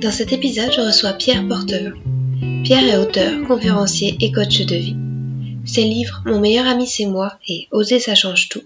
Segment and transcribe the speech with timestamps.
[0.00, 1.92] Dans cet épisode, je reçois Pierre Portevin.
[2.62, 4.96] Pierre est auteur, conférencier et coach de vie.
[5.66, 8.62] Ses livres Mon meilleur ami c'est moi et Oser ça change tout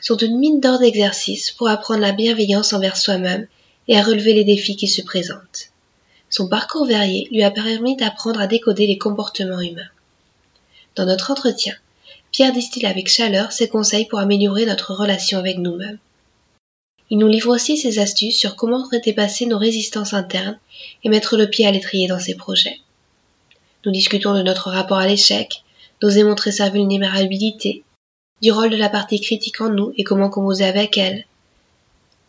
[0.00, 3.46] sont une mine d'or d'exercice pour apprendre la bienveillance envers soi-même
[3.88, 5.70] et à relever les défis qui se présentent.
[6.30, 9.90] Son parcours varié lui a permis d'apprendre à décoder les comportements humains.
[10.96, 11.74] Dans notre entretien,
[12.32, 15.98] Pierre distille avec chaleur ses conseils pour améliorer notre relation avec nous-mêmes.
[17.10, 20.58] Il nous livre aussi ses astuces sur comment dépasser nos résistances internes
[21.02, 22.78] et mettre le pied à l'étrier dans ses projets.
[23.84, 25.64] Nous discutons de notre rapport à l'échec,
[26.00, 27.82] d'oser montrer sa vulnérabilité,
[28.42, 31.24] du rôle de la partie critique en nous et comment composer avec elle.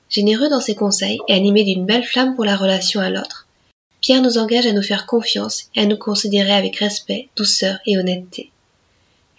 [0.10, 3.48] Généreux dans ses conseils et animé d'une belle flamme pour la relation à l'autre,
[4.02, 8.00] Pierre nous engage à nous faire confiance et à nous considérer avec respect, douceur et
[8.00, 8.50] honnêteté.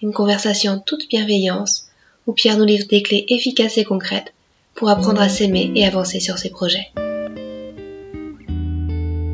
[0.03, 1.89] Une conversation toute bienveillance
[2.27, 4.33] où Pierre nous livre des clés efficaces et concrètes
[4.75, 6.93] pour apprendre à s'aimer et avancer sur ses projets.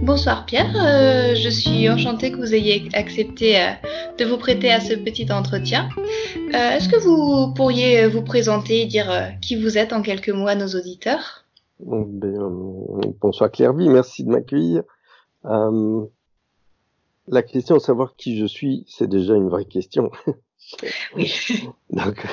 [0.08, 3.72] Bonsoir Pierre, euh, je suis enchantée que vous ayez accepté euh,
[4.16, 5.90] de vous prêter à ce petit entretien.
[5.98, 10.46] Euh, est-ce que vous pourriez vous présenter et dire qui vous êtes en quelques mots
[10.46, 11.44] à nos auditeurs?
[11.80, 12.38] Ben,
[13.20, 14.82] Bonsoir Clairvy, merci de m'accueillir.
[15.44, 20.10] la question de savoir qui je suis, c'est déjà une vraie question.
[21.16, 21.30] oui.
[21.90, 22.26] Donc,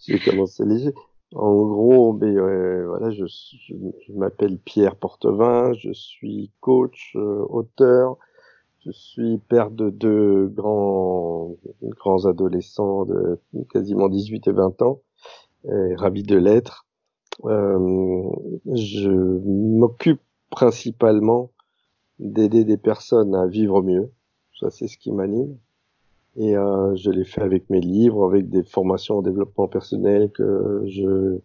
[0.00, 0.94] je vais commencer léger.
[1.34, 3.24] En gros, ben, euh, voilà, je,
[4.14, 8.16] m'appelle Pierre Portevin, je suis coach, euh, auteur,
[8.84, 13.38] je suis père de deux grands, grands adolescents de
[13.70, 15.02] quasiment 18 et 20 ans,
[15.96, 16.86] ravi de l'être.
[17.44, 18.30] Euh,
[18.74, 21.50] je m'occupe principalement
[22.18, 24.10] d'aider des personnes à vivre mieux.
[24.58, 25.58] Ça, c'est ce qui m'anime.
[26.38, 30.84] Et euh, je l'ai fait avec mes livres, avec des formations en développement personnel que
[30.86, 31.38] je,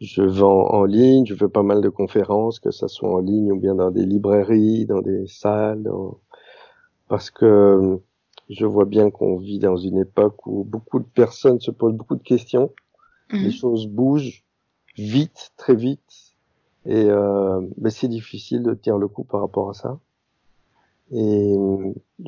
[0.00, 1.24] je vends en ligne.
[1.24, 4.04] Je fais pas mal de conférences, que ça soit en ligne ou bien dans des
[4.04, 5.88] librairies, dans des salles.
[7.08, 8.00] Parce que
[8.50, 12.16] je vois bien qu'on vit dans une époque où beaucoup de personnes se posent beaucoup
[12.16, 12.72] de questions.
[13.32, 13.36] Mmh.
[13.36, 14.44] Les choses bougent
[14.96, 16.34] vite, très vite.
[16.86, 20.00] Et euh, mais c'est difficile de tenir le coup par rapport à ça.
[21.16, 21.54] Et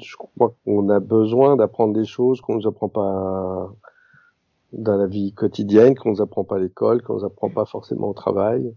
[0.01, 3.69] je crois qu'on a besoin d'apprendre des choses qu'on nous apprend pas
[4.73, 8.09] dans la vie quotidienne, qu'on nous apprend pas à l'école, qu'on nous apprend pas forcément
[8.09, 8.73] au travail.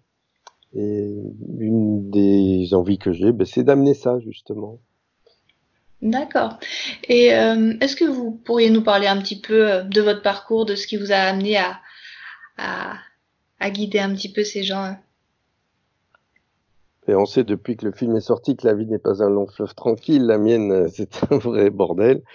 [0.76, 1.16] Et
[1.60, 4.80] une des envies que j'ai, ben, c'est d'amener ça justement.
[6.02, 6.58] D'accord.
[7.08, 10.66] Et euh, est-ce que vous pourriez nous parler un petit peu euh, de votre parcours,
[10.66, 11.80] de ce qui vous a amené à,
[12.58, 12.94] à,
[13.60, 14.94] à guider un petit peu ces gens euh,
[17.10, 19.30] et on sait depuis que le film est sorti que la vie n'est pas un
[19.30, 20.28] long fleuve tranquille.
[20.28, 22.24] La mienne, euh, c'est un vrai bordel.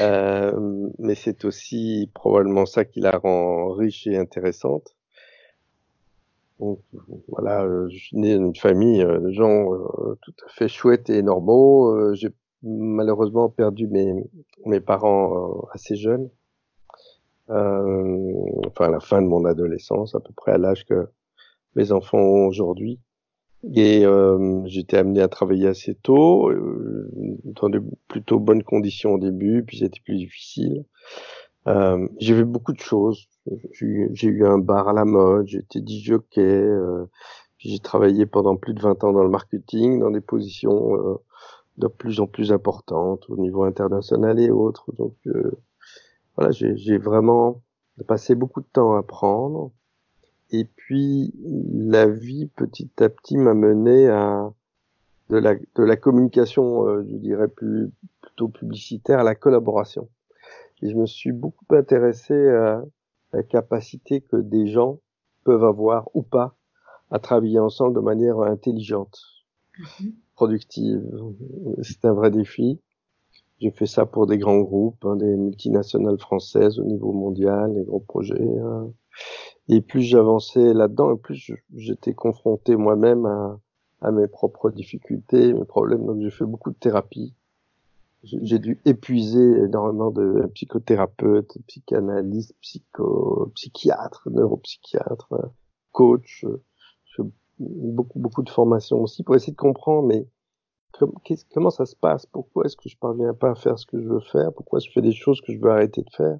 [0.00, 4.96] Euh, mais c'est aussi probablement ça qui la rend riche et intéressante.
[6.58, 6.80] Donc
[7.28, 9.68] voilà, euh, je suis né dans une famille de gens
[10.20, 12.12] tout à fait chouettes et normaux.
[12.14, 12.30] J'ai
[12.64, 14.12] malheureusement perdu mes,
[14.66, 16.28] mes parents assez jeunes.
[17.48, 21.08] enfin à la fin de mon adolescence, à peu près à l'âge que
[21.76, 22.98] mes enfants ont aujourd'hui.
[23.72, 27.10] Et euh, j'étais amené à travailler assez tôt, euh,
[27.44, 30.84] dans de plutôt bonnes conditions au début, puis c'était plus difficile.
[31.66, 33.28] Euh, j'ai vu beaucoup de choses.
[33.72, 37.06] J'ai eu un bar à la mode, j'étais disjockey, euh,
[37.58, 41.16] puis j'ai travaillé pendant plus de 20 ans dans le marketing, dans des positions euh,
[41.78, 44.92] de plus en plus importantes au niveau international et autres.
[44.98, 45.52] Donc euh,
[46.36, 47.62] voilà, j'ai vraiment
[48.08, 49.72] passé beaucoup de temps à apprendre.
[50.50, 51.32] Et puis,
[51.72, 54.52] la vie, petit à petit, m'a mené à
[55.30, 60.08] de la, de la communication, euh, je dirais plus, plutôt publicitaire, à la collaboration.
[60.82, 62.82] Et je me suis beaucoup intéressé à
[63.32, 65.00] la capacité que des gens
[65.44, 66.56] peuvent avoir ou pas
[67.10, 69.18] à travailler ensemble de manière intelligente,
[69.78, 70.12] mm-hmm.
[70.34, 71.02] productive.
[71.82, 72.80] C'est un vrai défi.
[73.60, 77.84] J'ai fait ça pour des grands groupes, hein, des multinationales françaises au niveau mondial, des
[77.84, 78.58] gros projets.
[78.58, 78.90] Hein.
[79.68, 86.04] Et plus j'avançais là-dedans, et plus j'étais confronté moi-même à, mes propres difficultés, mes problèmes.
[86.04, 87.34] Donc j'ai fait beaucoup de thérapie.
[88.22, 95.34] J'ai dû épuiser énormément de psychothérapeutes, psychanalystes, psycho, psychiatres, neuropsychiatres,
[95.92, 96.44] coachs.
[97.58, 100.26] beaucoup, beaucoup de formations aussi pour essayer de comprendre, mais
[101.52, 102.26] comment ça se passe?
[102.26, 104.52] Pourquoi est-ce que je parviens pas à faire ce que je veux faire?
[104.52, 106.38] Pourquoi je fais des choses que je veux arrêter de faire?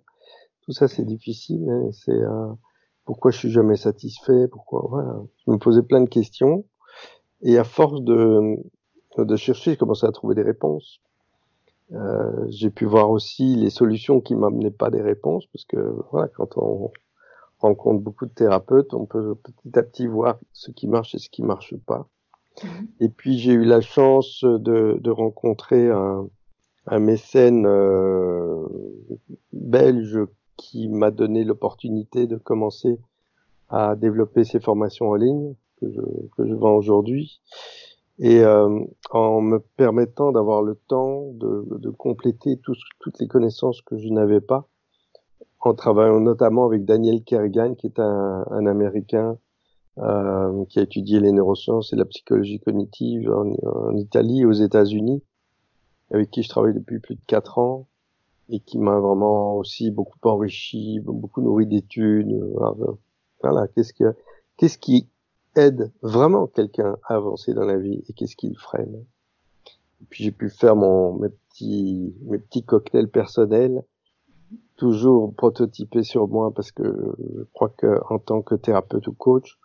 [0.62, 1.69] Tout ça, c'est difficile.
[1.69, 2.53] Hein, c'est euh,
[3.05, 5.21] pourquoi je suis jamais satisfait Pourquoi voilà.
[5.47, 6.65] Je me posais plein de questions
[7.43, 8.59] et à force de
[9.17, 11.01] de chercher, j'ai commencé à trouver des réponses.
[11.93, 16.29] Euh, j'ai pu voir aussi les solutions qui m'amenaient pas des réponses parce que voilà,
[16.29, 16.91] quand on
[17.61, 21.29] rencontre beaucoup de thérapeutes, on peut petit à petit voir ce qui marche et ce
[21.29, 22.09] qui marche pas.
[22.62, 22.89] Mhm.
[23.01, 26.27] Et puis j'ai eu la chance de, de rencontrer un,
[26.87, 28.67] un mécène euh,
[29.53, 30.19] belge
[30.56, 32.99] qui m'a donné l'opportunité de commencer
[33.69, 36.01] à développer ces formations en ligne que je,
[36.37, 37.41] que je vends aujourd'hui.
[38.19, 38.81] Et euh,
[39.11, 44.41] en me permettant d'avoir le temps de, de compléter toutes les connaissances que je n'avais
[44.41, 44.69] pas
[45.65, 49.39] en travaillant notamment avec Daniel Kerrigan qui est un, un Américain
[49.99, 54.53] euh, qui a étudié les neurosciences et la psychologie cognitive en, en Italie et aux
[54.53, 55.23] États-Unis,
[56.11, 57.87] avec qui je travaille depuis plus de quatre ans
[58.49, 62.35] et qui m'a vraiment aussi beaucoup enrichi, beaucoup nourri d'études.
[63.43, 64.14] Voilà, qu'est-ce que,
[64.56, 65.08] qu'est-ce qui
[65.56, 69.05] aide vraiment quelqu'un à avancer dans la vie et qu'est-ce qui le freine.
[70.11, 73.82] Puis j'ai pu faire mon, mes petits, mes petits cocktails personnels,
[74.76, 79.58] toujours prototypés sur moi parce que je crois que en tant que thérapeute ou coach,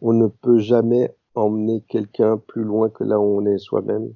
[0.00, 4.12] on ne peut jamais emmener quelqu'un plus loin que là où on est soi-même.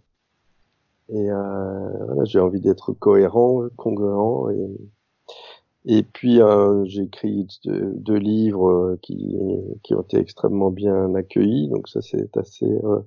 [1.12, 4.50] Et euh, voilà, j'ai envie d'être cohérent, congruent.
[4.52, 9.36] Et, et puis euh, j'ai écrit deux, livres euh, qui,
[9.82, 13.00] qui ont été extrêmement bien accueillis, donc ça c'est assez euh,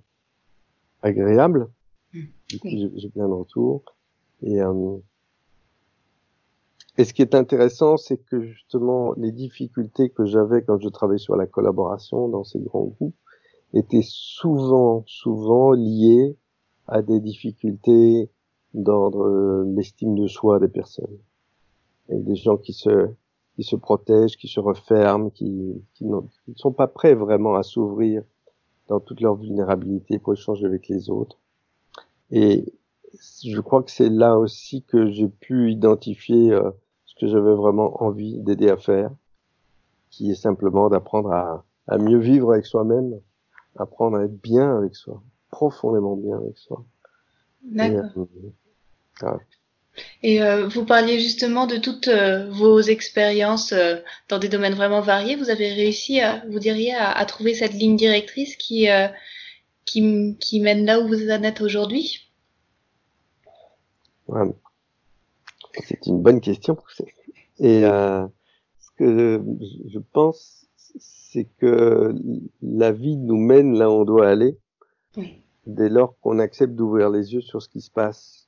[1.01, 1.69] agréable.
[2.13, 2.21] Mmh.
[2.95, 3.83] J'ai plein de retours.
[4.41, 4.97] Et, euh,
[6.97, 11.17] et ce qui est intéressant, c'est que justement, les difficultés que j'avais quand je travaillais
[11.17, 13.15] sur la collaboration dans ces grands groupes
[13.73, 16.37] étaient souvent, souvent liées
[16.87, 18.29] à des difficultés
[18.73, 21.17] d'ordre euh, l'estime de soi des personnes.
[22.09, 23.09] Et des gens qui se,
[23.55, 26.19] qui se protègent, qui se referment, qui, qui ne
[26.55, 28.23] sont pas prêts vraiment à s'ouvrir
[28.87, 31.39] dans toute leur vulnérabilité pour échanger avec les autres.
[32.31, 32.73] Et
[33.43, 36.71] je crois que c'est là aussi que j'ai pu identifier euh,
[37.05, 39.11] ce que j'avais vraiment envie d'aider à faire,
[40.09, 43.19] qui est simplement d'apprendre à, à mieux vivre avec soi-même,
[43.75, 45.21] apprendre à être bien avec soi,
[45.53, 46.83] profondément bien avec soi.
[47.63, 48.27] D'accord.
[50.23, 53.97] Et, euh, vous parliez justement de toutes euh, vos expériences euh,
[54.27, 55.35] dans des domaines vraiment variés.
[55.35, 58.87] Vous avez réussi, à, vous diriez, à, à trouver cette ligne directrice qui,
[59.85, 62.31] qui, qui mène là où vous en êtes aujourd'hui?
[64.27, 64.49] Ouais.
[65.87, 66.77] C'est une bonne question.
[67.59, 68.25] Et euh,
[68.79, 69.43] ce que
[69.87, 70.65] je pense,
[70.97, 72.15] c'est que
[72.61, 74.57] la vie nous mène là où on doit aller,
[75.65, 78.47] dès lors qu'on accepte d'ouvrir les yeux sur ce qui se passe,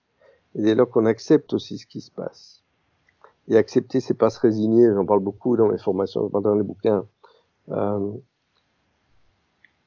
[0.55, 2.63] et dès lors qu'on accepte aussi ce qui se passe.
[3.47, 4.91] Et accepter, c'est pas se résigner.
[4.93, 7.05] J'en parle beaucoup dans mes formations, dans les bouquins.
[7.69, 8.11] Euh,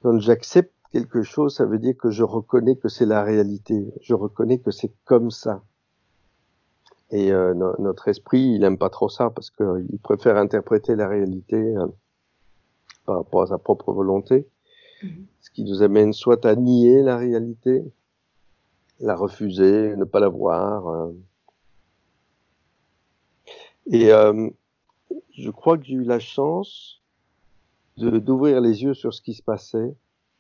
[0.03, 3.93] quand j'accepte quelque chose, ça veut dire que je reconnais que c'est la réalité.
[4.01, 5.63] Je reconnais que c'est comme ça.
[7.11, 11.57] Et euh, notre esprit, il aime pas trop ça parce qu'il préfère interpréter la réalité
[11.57, 11.87] euh,
[13.07, 14.47] par rapport à sa propre volonté,
[15.38, 17.83] ce qui nous amène soit à nier la réalité,
[19.01, 20.87] la refuser, ne pas la voir.
[20.87, 21.13] Euh.
[23.91, 24.11] Et
[25.33, 27.03] je crois que j'ai eu la chance
[27.97, 29.97] d'ouvrir les yeux sur ce qui se passait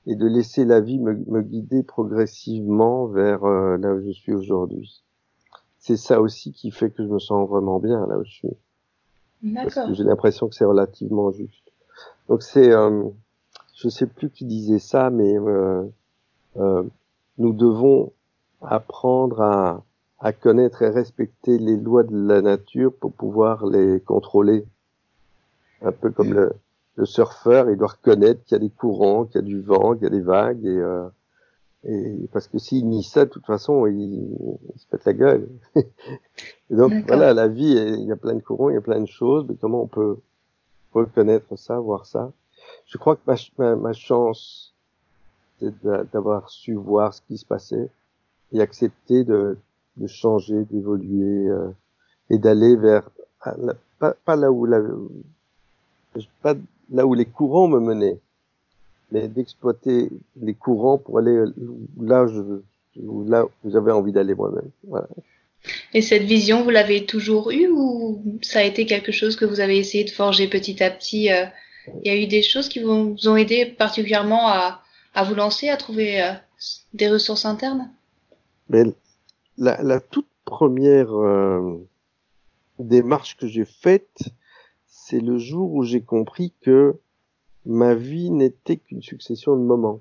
[0.06, 5.02] et de laisser la vie me, me guider progressivement vers là où je suis aujourd'hui
[5.78, 8.48] c'est ça aussi qui fait que je me sens vraiment bien là où je suis.
[9.42, 9.94] D'accord.
[9.94, 11.72] J'ai l'impression que c'est relativement juste.
[12.28, 13.04] Donc c'est, euh,
[13.78, 15.84] je sais plus qui disait ça, mais euh,
[16.56, 16.82] euh,
[17.38, 18.12] nous devons
[18.60, 19.84] apprendre à,
[20.18, 24.64] à connaître et respecter les lois de la nature pour pouvoir les contrôler.
[25.82, 26.52] Un peu comme le,
[26.96, 29.94] le surfeur, il doit reconnaître qu'il y a des courants, qu'il y a du vent,
[29.94, 31.08] qu'il y a des vagues, et euh,
[31.84, 35.48] et parce que s'il nie ça, de toute façon, il, il se pète la gueule.
[35.76, 39.00] et donc voilà, la vie, il y a plein de courants, il y a plein
[39.00, 40.18] de choses, mais comment on peut
[40.92, 42.32] reconnaître ça, voir ça?
[42.86, 43.20] Je crois que
[43.58, 44.74] ma, ma, chance,
[45.58, 45.72] c'est
[46.12, 47.88] d'avoir su voir ce qui se passait
[48.52, 49.58] et accepter de,
[49.96, 51.70] de changer, d'évoluer euh,
[52.30, 53.08] et d'aller vers
[53.98, 54.80] pas, pas là où la,
[56.42, 56.54] pas
[56.90, 58.18] là où les courants me menaient,
[59.12, 60.10] mais d'exploiter
[60.40, 61.44] les courants pour aller
[62.00, 62.24] là
[62.96, 64.70] où, là où j'avais envie d'aller moi-même.
[64.84, 65.08] Voilà.
[65.92, 69.60] Et cette vision, vous l'avez toujours eue ou ça a été quelque chose que vous
[69.60, 71.46] avez essayé de forger petit à petit euh,
[72.04, 74.82] Il y a eu des choses qui vous ont aidé particulièrement à,
[75.14, 76.32] à vous lancer, à trouver euh,
[76.94, 77.90] des ressources internes?
[78.68, 78.84] Mais
[79.56, 81.86] la, la toute première euh,
[82.78, 84.30] démarche que j'ai faite,
[84.86, 86.98] c'est le jour où j'ai compris que
[87.64, 90.00] ma vie n'était qu'une succession de moments.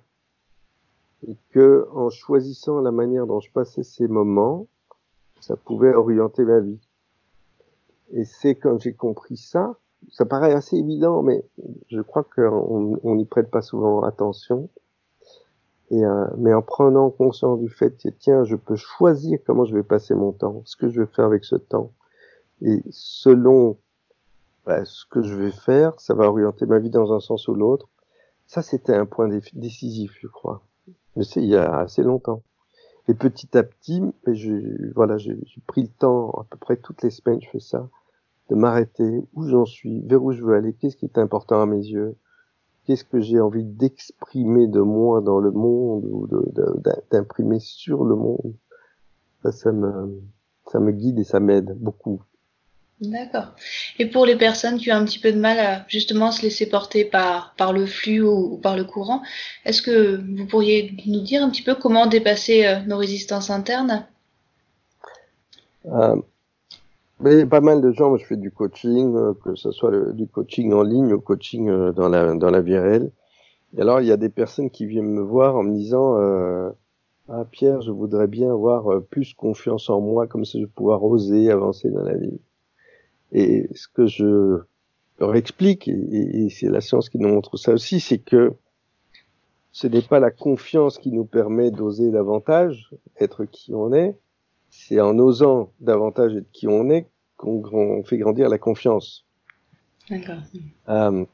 [1.27, 4.67] Et que en choisissant la manière dont je passais ces moments,
[5.39, 6.79] ça pouvait orienter ma vie.
[8.13, 9.75] Et c'est quand j'ai compris ça,
[10.12, 11.44] ça paraît assez évident, mais
[11.89, 14.70] je crois qu'on n'y prête pas souvent attention.
[15.89, 19.74] Et, euh, mais en prenant conscience du fait que tiens, je peux choisir comment je
[19.74, 21.92] vais passer mon temps, ce que je vais faire avec ce temps,
[22.62, 23.77] et selon
[24.66, 27.54] bah, ce que je vais faire, ça va orienter ma vie dans un sens ou
[27.54, 27.88] l'autre.
[28.48, 30.62] Ça, c'était un point décisif, je crois.
[31.16, 32.42] Mais c'est il y a assez longtemps.
[33.08, 35.38] Et petit à petit, je, voilà, j'ai
[35.68, 37.88] pris le temps, à peu près toutes les semaines, je fais ça,
[38.50, 41.66] de m'arrêter, où j'en suis, vers où je veux aller, qu'est-ce qui est important à
[41.66, 42.16] mes yeux,
[42.86, 46.27] qu'est-ce que j'ai envie d'exprimer de moi dans le monde ou
[47.12, 48.54] d'imprimer sur le monde?
[49.44, 50.22] Ça, ça me,
[50.72, 52.22] ça me guide et ça m'aide beaucoup.
[53.00, 53.54] D'accord.
[54.00, 56.68] Et pour les personnes qui ont un petit peu de mal à justement se laisser
[56.68, 59.22] porter par, par le flux ou, par le courant,
[59.66, 64.08] est-ce que vous pourriez nous dire un petit peu comment dépasser euh, nos résistances internes?
[65.86, 66.16] Euh,
[67.19, 70.27] mais pas mal de gens, moi je fais du coaching, euh, que ce soit du
[70.27, 73.12] coaching en ligne ou coaching euh, dans la, dans la vie réelle.
[73.75, 76.69] Et alors il y a des personnes qui viennent me voir en me disant euh,
[77.27, 81.03] Ah Pierre, je voudrais bien avoir plus confiance en moi, comme ça je vais pouvoir
[81.03, 82.39] oser avancer dans la vie.
[83.31, 84.59] Et ce que je
[85.19, 88.53] leur explique, et, c'est la science qui nous montre ça aussi, c'est que
[89.71, 94.15] ce n'est pas la confiance qui nous permet d'oser davantage, être qui on est,
[94.77, 99.25] c'est en osant davantage être qui on est qu'on fait grandir la confiance.
[100.10, 100.41] D'accord.
[100.89, 101.25] Euh,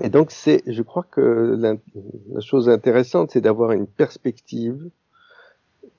[0.00, 1.76] et donc c'est, je crois que la,
[2.30, 4.90] la chose intéressante, c'est d'avoir une perspective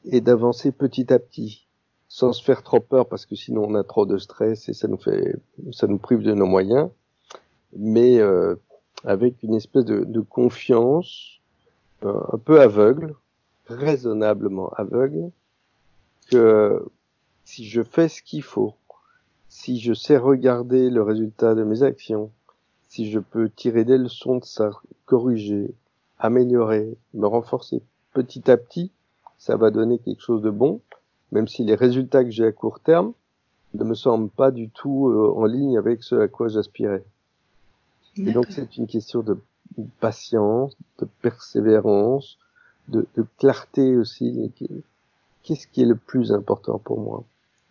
[0.05, 1.67] et d'avancer petit à petit
[2.07, 4.87] sans se faire trop peur parce que sinon on a trop de stress et ça
[4.87, 5.35] nous fait,
[5.71, 6.89] ça nous prive de nos moyens,
[7.75, 8.55] mais euh,
[9.03, 11.39] avec une espèce de, de confiance
[12.03, 13.15] euh, un peu aveugle,
[13.67, 15.31] raisonnablement aveugle,
[16.29, 16.85] que
[17.45, 18.73] si je fais ce qu'il faut,
[19.47, 22.31] si je sais regarder le résultat de mes actions,
[22.87, 24.71] si je peux tirer des leçons de ça,
[25.05, 25.73] corriger,
[26.17, 27.81] améliorer, me renforcer
[28.13, 28.91] petit à petit,
[29.37, 30.81] ça va donner quelque chose de bon
[31.31, 33.13] même si les résultats que j'ai à court terme
[33.73, 37.03] ne me semblent pas du tout euh, en ligne avec ce à quoi j'aspirais.
[38.17, 39.37] Et donc c'est une question de
[39.99, 42.37] patience, de persévérance,
[42.87, 44.51] de, de clarté aussi.
[45.49, 47.23] Qu'est-ce qui est le plus important pour moi?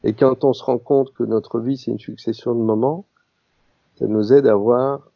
[0.02, 3.04] Et quand on se rend compte que notre vie c'est une succession de moments,
[4.00, 5.08] ça nous aide à voir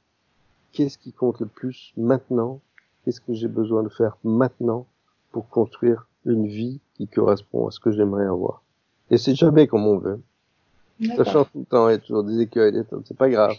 [0.71, 2.61] qu'est-ce qui compte le plus maintenant,
[3.05, 4.87] qu'est-ce que j'ai besoin de faire maintenant
[5.33, 8.63] pour construire une vie qui correspond à ce que j'aimerais avoir.
[9.11, 10.21] Et c'est jamais comme on veut.
[11.17, 13.57] Ça change tout le temps, il y a toujours des écueils, c'est pas grave.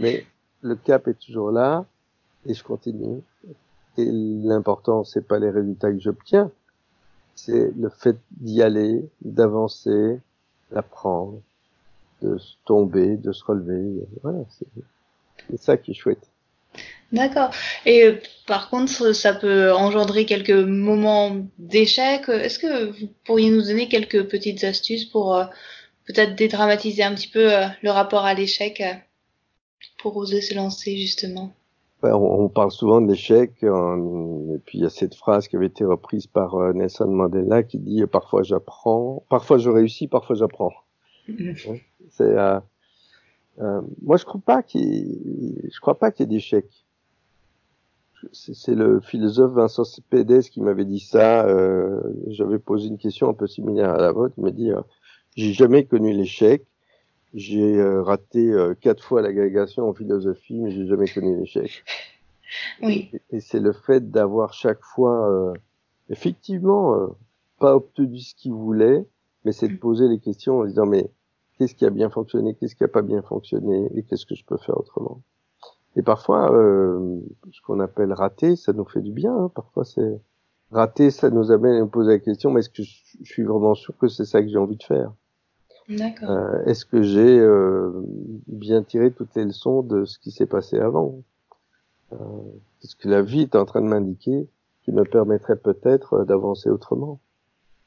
[0.00, 0.26] Mais
[0.62, 1.84] le cap est toujours là,
[2.44, 3.22] et je continue.
[3.96, 6.50] Et l'important, c'est pas les résultats que j'obtiens,
[7.36, 10.18] c'est le fait d'y aller, d'avancer,
[10.72, 11.40] d'apprendre,
[12.22, 14.04] de se tomber, de se relever.
[14.22, 14.38] Voilà,
[15.48, 16.28] c'est ça qui est chouette.
[17.12, 17.50] D'accord.
[17.84, 22.28] Et euh, par contre, ça peut engendrer quelques moments d'échec.
[22.28, 25.44] Est-ce que vous pourriez nous donner quelques petites astuces pour euh,
[26.06, 28.82] peut-être dédramatiser un petit peu euh, le rapport à l'échec
[29.98, 31.52] pour oser se lancer justement?
[32.02, 35.84] On parle souvent de l'échec, et puis il y a cette phrase qui avait été
[35.84, 40.72] reprise par Nelson Mandela qui dit parfois j'apprends, parfois je réussis, parfois j'apprends.
[41.28, 41.80] Mm-hmm.
[42.10, 42.36] C'est
[44.02, 46.66] moi je crois pas qu'il, je crois pas qu'il y ait d'échec
[48.32, 51.46] c'est le philosophe Vincent Pédès qui m'avait dit ça.
[51.46, 54.34] Euh, J'avais posé une question un peu similaire à la vôtre.
[54.38, 54.80] Il m'a dit euh,
[55.36, 56.64] j'ai jamais connu l'échec.
[57.36, 61.84] J'ai euh, raté euh, quatre fois l'agrégation en philosophie, mais j'ai jamais connu l'échec.
[62.80, 63.10] Oui.
[63.30, 65.52] Et, c'est le fait d'avoir chaque fois,
[66.10, 67.08] effectivement,
[67.58, 69.04] pas obtenu ce qu'il voulait,
[69.44, 71.10] mais c'est de poser les questions en disant mais
[71.58, 74.44] qu'est-ce qui a bien fonctionné, qu'est-ce qui a pas bien fonctionné, et qu'est-ce que je
[74.44, 75.22] peux faire autrement.
[75.96, 79.34] Et parfois, euh, ce qu'on appelle rater, ça nous fait du bien.
[79.34, 79.50] Hein.
[79.54, 80.20] Parfois, c'est
[80.70, 83.74] rater, ça nous amène à nous poser la question mais est-ce que je suis vraiment
[83.74, 85.12] sûr que c'est ça que j'ai envie de faire?
[85.90, 87.92] Euh, Est-ce que j'ai euh,
[88.46, 91.22] bien tiré toutes les leçons de ce qui s'est passé avant?
[92.12, 92.16] Euh,
[92.82, 94.46] Est-ce que la vie est en train de m'indiquer
[94.82, 97.20] qui me permettrait peut-être d'avancer autrement?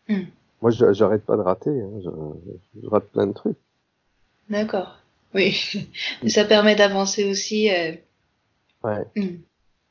[0.07, 0.23] Hmm.
[0.61, 1.69] Moi, j'arrête pas de rater.
[1.69, 2.01] Hein.
[2.03, 2.09] Je,
[2.81, 3.57] je rate plein de trucs.
[4.49, 4.97] D'accord.
[5.33, 5.55] Oui,
[6.27, 7.69] ça permet d'avancer aussi.
[7.69, 7.93] Euh...
[8.83, 9.05] Ouais.
[9.15, 9.37] Hmm.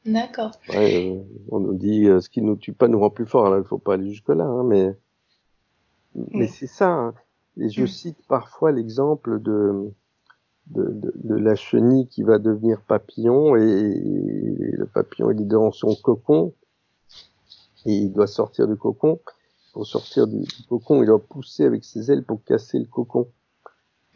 [0.06, 0.52] D'accord.
[0.70, 3.46] Ouais, on nous dit ce qui nous tue pas nous rend plus fort.
[3.46, 4.94] Alors il faut pas aller jusque là, hein, mais
[6.14, 6.88] mais c'est ça.
[6.88, 7.14] Hein.
[7.58, 7.88] Et je mm.
[7.88, 9.90] cite parfois l'exemple de,
[10.68, 15.94] de, de, la chenille qui va devenir papillon et, le papillon il est dans son
[15.94, 16.54] cocon
[17.86, 19.20] et il doit sortir du cocon.
[19.72, 23.28] Pour sortir du, cocon, il doit pousser avec ses ailes pour casser le cocon.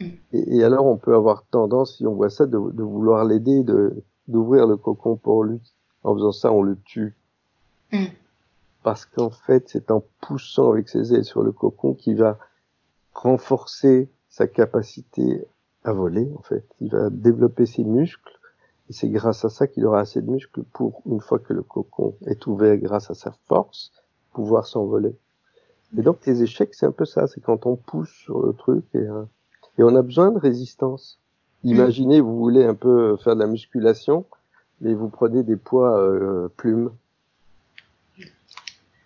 [0.00, 0.06] Mm.
[0.32, 4.02] Et, alors on peut avoir tendance, si on voit ça, de, de vouloir l'aider, de
[4.28, 5.60] d'ouvrir le cocon pour lui.
[6.04, 7.16] En faisant ça, on le tue.
[7.92, 8.06] Mm.
[8.82, 12.38] Parce qu'en fait, c'est en poussant avec ses ailes sur le cocon qu'il va
[13.14, 15.44] renforcer sa capacité
[15.84, 16.64] à voler, en fait.
[16.80, 18.38] Il va développer ses muscles,
[18.88, 21.62] et c'est grâce à ça qu'il aura assez de muscles pour, une fois que le
[21.62, 23.92] cocon est ouvert grâce à sa force,
[24.32, 25.14] pouvoir s'envoler.
[25.96, 28.84] Et donc les échecs, c'est un peu ça, c'est quand on pousse sur le truc
[28.94, 29.24] et, euh,
[29.78, 31.18] et on a besoin de résistance.
[31.64, 34.24] Imaginez, vous voulez un peu faire de la musculation,
[34.80, 36.90] mais vous prenez des poids euh, plumes.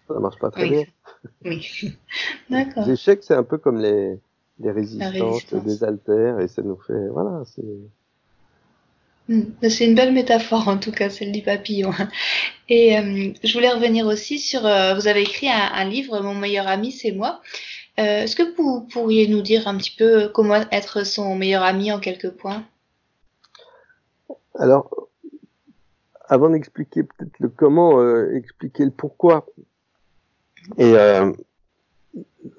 [0.09, 0.85] Ça marche pas très bien.
[1.45, 1.97] Oui.
[2.51, 2.87] D'accord.
[2.87, 4.19] Les échecs, c'est un peu comme les,
[4.61, 7.63] les résistances, des haltères, et ça nous fait, voilà, c'est.
[9.29, 9.43] Hmm.
[9.63, 11.91] C'est une belle métaphore en tout cas, celle du papillon.
[12.69, 16.69] Et euh, je voulais revenir aussi sur, euh, vous avez écrit un, livre, Mon meilleur
[16.69, 17.41] ami, c'est moi.
[17.99, 21.91] Euh, Est-ce que vous pourriez nous dire un petit peu comment être son meilleur ami
[21.91, 22.65] en quelques points
[24.55, 25.09] Alors,
[26.29, 29.47] avant d'expliquer peut-être le comment, expliquer le pourquoi.
[30.79, 31.33] Et là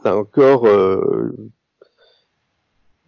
[0.05, 0.65] encore,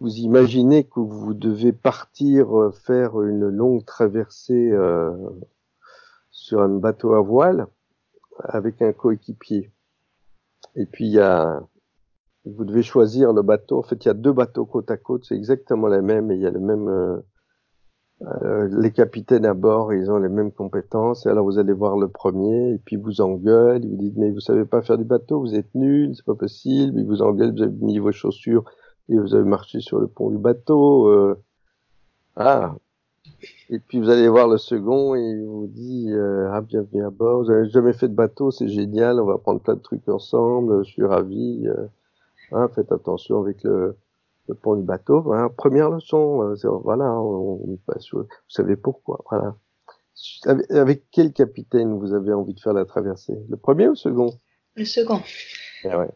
[0.00, 5.12] vous imaginez que vous devez partir euh, faire une longue traversée euh,
[6.30, 7.66] sur un bateau à voile
[8.38, 9.70] avec un coéquipier.
[10.74, 11.62] Et puis il y a,
[12.46, 13.78] vous devez choisir le bateau.
[13.78, 16.34] En fait, il y a deux bateaux côte à côte, c'est exactement les mêmes et
[16.34, 17.22] il y a le même.
[18.22, 21.24] Euh, les capitaines à bord, ils ont les mêmes compétences.
[21.24, 24.40] Et alors vous allez voir le premier, et puis vous engueule, vous dit mais vous
[24.40, 26.98] savez pas faire du bateau, vous êtes nul, c'est pas possible.
[26.98, 28.64] Il vous engueule, vous avez mis vos chaussures
[29.08, 31.08] et vous avez marché sur le pont du bateau.
[31.08, 31.42] Euh,
[32.36, 32.74] ah.
[33.70, 37.10] Et puis vous allez voir le second et il vous dit euh, ah bienvenue à
[37.10, 37.44] bord.
[37.44, 39.20] Vous avez jamais fait de bateau, c'est génial.
[39.20, 40.84] On va prendre plein de trucs ensemble.
[40.84, 41.66] Je suis ravi.
[42.52, 43.96] Hein, faites attention avec le,
[44.50, 45.32] le pont du bateau.
[45.32, 46.42] Hein, première leçon.
[46.42, 47.78] Euh, voilà, on, on
[48.12, 49.22] vous savez pourquoi.
[49.30, 49.56] Voilà.
[50.70, 53.38] Avec quel capitaine vous avez envie de faire la traversée?
[53.48, 54.30] Le premier ou le second?
[54.76, 55.20] Le second.
[55.84, 56.10] Eh ouais.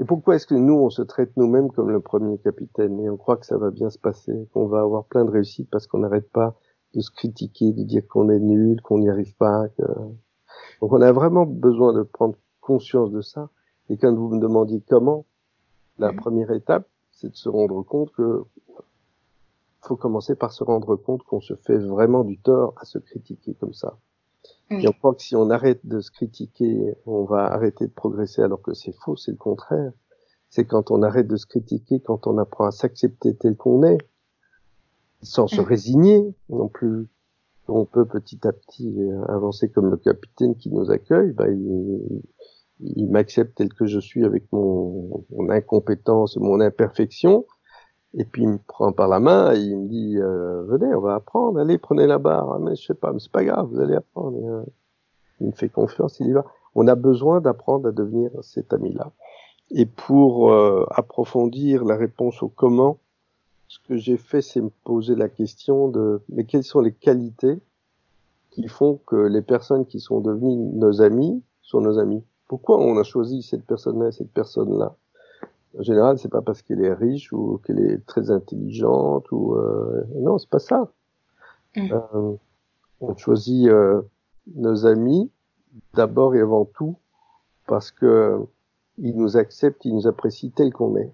[0.00, 2.98] Et pourquoi est-ce que nous, on se traite nous-mêmes comme le premier capitaine?
[3.00, 5.70] Et on croit que ça va bien se passer, qu'on va avoir plein de réussites
[5.70, 6.56] parce qu'on n'arrête pas
[6.94, 9.68] de se critiquer, de dire qu'on est nul, qu'on n'y arrive pas.
[9.76, 9.82] Que...
[10.80, 13.50] Donc on a vraiment besoin de prendre conscience de ça.
[13.88, 15.26] Et quand vous me demandiez comment,
[15.98, 16.18] la mhm.
[16.18, 18.44] première étape, c'est de se rendre compte que
[19.82, 23.54] faut commencer par se rendre compte qu'on se fait vraiment du tort à se critiquer
[23.54, 23.98] comme ça.
[24.70, 28.42] Et on croit que si on arrête de se critiquer, on va arrêter de progresser
[28.42, 29.92] alors que c'est faux, c'est le contraire.
[30.48, 33.98] C'est quand on arrête de se critiquer, quand on apprend à s'accepter tel qu'on est,
[35.22, 35.64] sans se mm.
[35.64, 37.08] résigner non plus.
[37.68, 38.94] On peut petit à petit
[39.28, 42.22] avancer comme le capitaine qui nous accueille, bah, il,
[42.80, 47.46] il m'accepte tel que je suis avec mon, mon incompétence mon imperfection,
[48.16, 51.00] et puis il me prend par la main et il me dit euh, venez, on
[51.00, 52.52] va apprendre, allez, prenez la barre.
[52.52, 54.38] Ah, mais je sais pas, mais c'est pas grave, vous allez apprendre.
[54.38, 54.64] Euh,
[55.40, 56.44] il me fait confiance, il y va.
[56.76, 59.12] On a besoin d'apprendre à devenir cet ami-là.
[59.70, 62.98] Et pour euh, approfondir la réponse au comment,
[63.68, 67.58] ce que j'ai fait, c'est me poser la question de mais quelles sont les qualités
[68.50, 72.22] qui font que les personnes qui sont devenues nos amis sont nos amis?
[72.48, 74.96] Pourquoi on a choisi cette personne-là et cette personne-là?
[75.78, 80.04] En général, c'est pas parce qu'elle est riche ou qu'elle est très intelligente ou euh...
[80.16, 80.92] non, c'est pas ça.
[81.76, 81.92] Mm.
[81.92, 82.32] Euh,
[83.00, 84.02] on choisit euh,
[84.54, 85.30] nos amis
[85.94, 86.96] d'abord et avant tout
[87.66, 88.38] parce que
[88.98, 91.10] ils nous acceptent, ils nous apprécient tel qu'on est.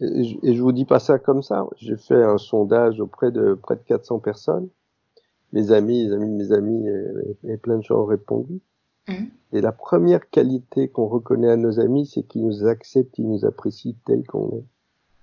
[0.00, 1.66] Et je, et je vous dis pas ça comme ça.
[1.76, 4.68] J'ai fait un sondage auprès de près de 400 personnes.
[5.52, 8.60] Mes amis, les amis de mes amis et, et plein de gens ont répondu.
[9.52, 13.44] Et la première qualité qu'on reconnaît à nos amis, c'est qu'ils nous acceptent, ils nous
[13.44, 14.58] apprécient tels qu'on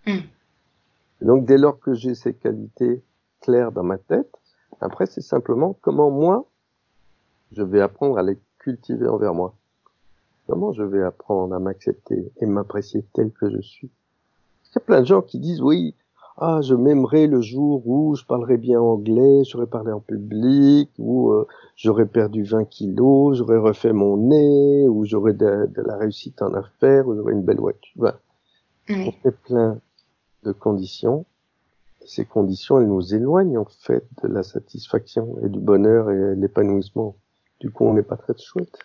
[0.06, 0.12] est.
[0.12, 1.26] Mm.
[1.26, 3.04] donc dès lors que j'ai ces qualités
[3.41, 4.32] claires dans ma tête,
[4.80, 6.50] après c'est simplement comment moi,
[7.52, 9.56] je vais apprendre à les cultiver envers moi.
[10.47, 13.91] Comment je vais apprendre à m'accepter et m'apprécier tel que je suis.
[14.65, 15.95] Il y a plein de gens qui disent oui,
[16.39, 21.32] ah, je m'aimerais le jour où je parlerais bien anglais, j'aurais parlé en public, où
[21.32, 26.54] euh, j'aurais perdu 20 kilos, j'aurais refait mon nez, ou j'aurais de, la réussite en
[26.54, 28.13] affaires, ou j'aurais une belle voiture.
[28.89, 29.80] On fait plein
[30.43, 31.26] de conditions.
[32.06, 36.41] ces conditions, elles nous éloignent en fait de la satisfaction et du bonheur et de
[36.41, 37.15] l'épanouissement.
[37.60, 38.78] Du coup, on n'est pas très chouette.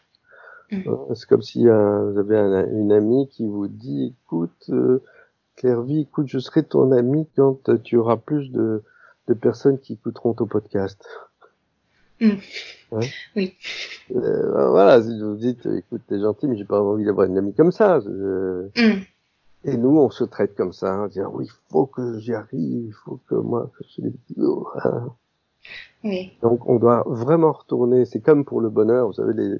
[0.70, 0.88] Mm.
[0.88, 2.38] Hein, c'est comme si euh, vous avez
[2.72, 5.02] une amie qui vous dit, écoute, euh,
[5.56, 8.82] Clairvy, écoute, je serai ton ami quand tu auras plus de,
[9.28, 11.04] de personnes qui écouteront ton podcast.
[12.20, 12.30] Mm.
[13.36, 13.54] Oui.
[14.14, 17.54] Euh, voilà, si vous dites, écoute, t'es gentil, mais j'ai pas envie d'avoir une amie
[17.54, 18.00] comme ça.
[18.00, 18.70] Mm.
[19.64, 22.86] Et nous, on se traite comme ça, hein, dire oui, il faut que j'y arrive,
[22.86, 24.12] il faut que moi, que je les
[24.84, 25.14] hein.
[26.04, 26.32] oui.
[26.42, 28.04] Donc, on doit vraiment retourner.
[28.04, 29.58] C'est comme pour le bonheur, vous savez, les,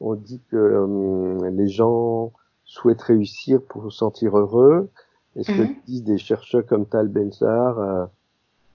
[0.00, 2.32] on dit que euh, les gens
[2.64, 4.90] souhaitent réussir pour se sentir heureux.
[5.36, 5.84] Et ce que mm-hmm.
[5.86, 8.06] disent des chercheurs comme Tal Bensar, euh,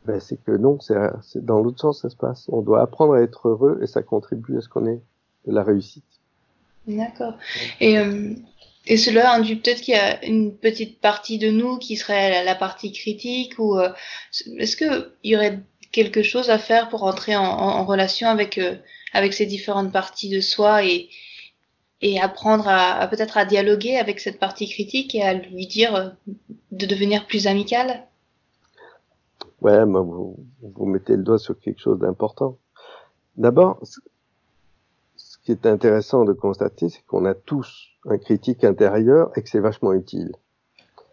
[0.06, 2.48] ben, c'est que non, c'est dans l'autre sens ça se passe.
[2.50, 5.02] On doit apprendre à être heureux et ça contribue à ce qu'on ait
[5.46, 6.04] de la réussite.
[6.88, 7.34] D'accord.
[7.82, 8.34] Et, euh,
[8.86, 12.56] et cela induit peut-être qu'il y a une petite partie de nous qui serait la,
[12.56, 13.90] partie critique ou euh,
[14.58, 15.60] est-ce qu'il y aurait
[15.92, 18.76] quelque chose à faire pour entrer en, en, relation avec euh,
[19.14, 21.10] avec ces différentes parties de soi et
[22.02, 26.16] et apprendre à, à peut-être à dialoguer avec cette partie critique et à lui dire
[26.72, 28.04] de devenir plus amical
[29.62, 32.58] Ouais, mais vous, vous mettez le doigt sur quelque chose d'important.
[33.38, 33.80] D'abord,
[35.16, 39.50] ce qui est intéressant de constater, c'est qu'on a tous un critique intérieur et que
[39.50, 40.32] c'est vachement utile.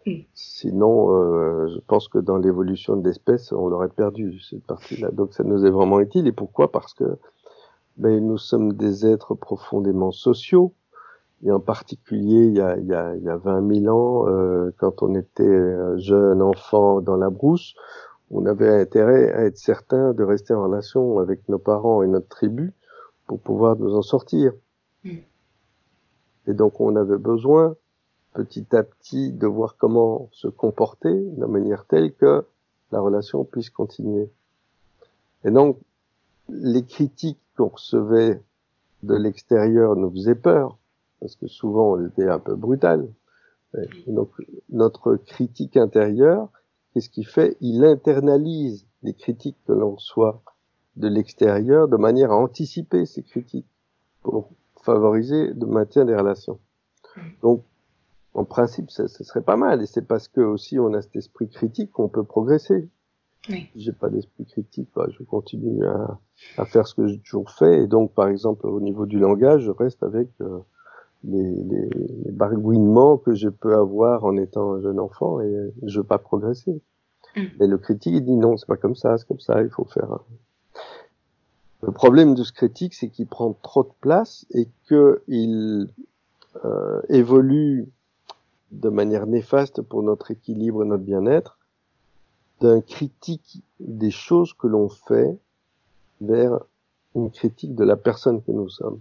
[0.05, 0.19] Mm.
[0.33, 5.09] Sinon, euh, je pense que dans l'évolution de l'espèce, on l'aurait perdu cette partie-là.
[5.11, 6.27] Donc, ça nous est vraiment utile.
[6.27, 6.71] Et pourquoi?
[6.71, 7.17] Parce que
[7.97, 10.73] ben, nous sommes des êtres profondément sociaux.
[11.43, 14.27] Et en particulier, il y a, il y a, il y a 20 000 ans,
[14.27, 17.75] euh, quand on était jeune enfant dans la brousse,
[18.31, 22.27] on avait intérêt à être certain de rester en relation avec nos parents et notre
[22.27, 22.73] tribu
[23.27, 24.53] pour pouvoir nous en sortir.
[25.03, 25.17] Mm.
[26.47, 27.75] Et donc on avait besoin
[28.33, 32.45] petit à petit de voir comment se comporter de manière telle que
[32.91, 34.29] la relation puisse continuer.
[35.43, 35.77] Et donc
[36.49, 38.41] les critiques qu'on recevait
[39.03, 40.77] de l'extérieur nous faisaient peur,
[41.19, 43.07] parce que souvent on était un peu brutal.
[44.07, 44.29] Et donc
[44.69, 46.49] notre critique intérieure,
[46.95, 47.57] Qu'est-ce qu'il fait?
[47.59, 50.41] Il internalise les critiques que l'on reçoit
[50.95, 53.67] de l'extérieur de manière à anticiper ces critiques
[54.23, 54.49] pour
[54.81, 56.57] favoriser le maintien des relations.
[57.41, 57.63] Donc,
[58.33, 59.81] en principe, ce serait pas mal.
[59.81, 62.87] Et c'est parce que aussi on a cet esprit critique qu'on peut progresser.
[63.49, 63.69] Oui.
[63.75, 66.19] J'ai pas d'esprit critique, bah, je continue à,
[66.57, 67.83] à, faire ce que j'ai toujours fait.
[67.83, 70.59] Et donc, par exemple, au niveau du langage, je reste avec euh,
[71.23, 75.99] les, les, les, bargouinements que je peux avoir en étant un jeune enfant et je
[75.99, 76.81] veux pas progresser.
[77.35, 77.41] Mm.
[77.59, 79.85] Mais le critique il dit non, c'est pas comme ça, c'est comme ça, il faut
[79.85, 80.19] faire.
[81.81, 85.87] Le problème de ce critique, c'est qu'il prend trop de place et qu'il
[86.63, 87.87] euh, évolue
[88.71, 91.59] de manière néfaste pour notre équilibre et notre bien-être
[92.61, 95.37] d'un critique des choses que l'on fait
[96.21, 96.59] vers
[97.15, 98.99] une critique de la personne que nous sommes.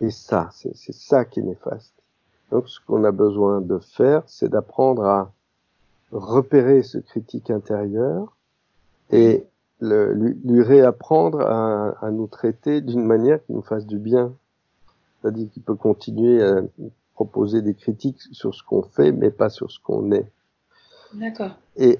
[0.00, 1.94] Et ça, c'est ça qui est néfaste.
[2.50, 5.32] Donc ce qu'on a besoin de faire, c'est d'apprendre à
[6.12, 8.36] repérer ce critique intérieur
[9.10, 9.44] et
[9.80, 14.32] le, lui, lui, réapprendre à, à nous traiter d'une manière qui nous fasse du bien.
[15.20, 16.62] C'est-à-dire qu'il peut continuer à
[17.14, 20.30] proposer des critiques sur ce qu'on fait, mais pas sur ce qu'on est.
[21.14, 21.56] D'accord.
[21.76, 21.98] Et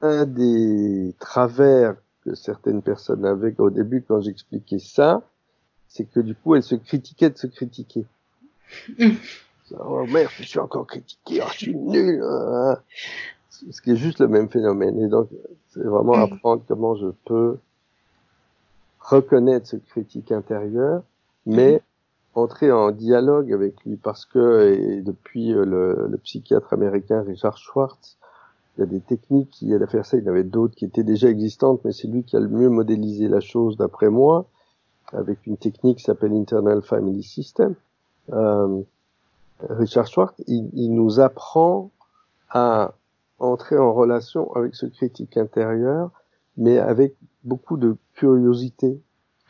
[0.00, 5.22] un des travers que certaines personnes avaient au début quand j'expliquais ça,
[5.88, 8.04] c'est que du coup, elle se critiquait de se critiquer.
[8.98, 9.10] Mm.
[9.80, 12.22] Oh merde, je suis encore critiqué, oh, je suis nul.
[12.22, 12.78] Hein.
[13.48, 15.00] Ce qui est juste le même phénomène.
[15.00, 15.28] Et donc,
[15.68, 17.58] c'est vraiment apprendre comment je peux
[19.00, 21.02] reconnaître ce critique intérieur,
[21.46, 21.80] mais
[22.34, 25.64] entrer en dialogue avec lui parce que et depuis le,
[26.08, 28.18] le, psychiatre américain Richard Schwartz,
[28.76, 30.16] il y a des techniques qui aident à faire ça.
[30.16, 32.48] Il y en avait d'autres qui étaient déjà existantes, mais c'est lui qui a le
[32.48, 34.46] mieux modélisé la chose d'après moi
[35.12, 37.74] avec une technique qui s'appelle Internal Family System.
[38.32, 38.82] Euh,
[39.60, 41.90] Richard Schwartz, il, il, nous apprend
[42.50, 42.94] à
[43.38, 46.10] entrer en relation avec ce critique intérieur,
[46.56, 49.00] mais avec beaucoup de curiosité,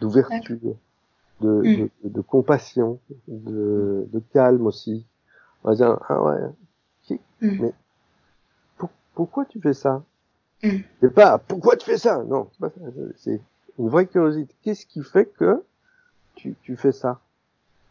[0.01, 0.77] d'ouverture,
[1.41, 1.63] de, mm.
[2.05, 5.07] de, de, compassion, de, de, calme aussi.
[5.65, 7.63] On va dire, ah ouais, mm.
[7.63, 7.73] mais
[9.17, 10.05] pourquoi tu fais ça?
[10.63, 10.69] Mm.
[11.01, 12.49] C'est pas pourquoi tu fais ça, non,
[13.17, 13.41] c'est
[13.79, 14.55] une vraie curiosité.
[14.63, 15.65] Qu'est-ce qui fait que
[16.37, 17.21] tu, tu fais ça?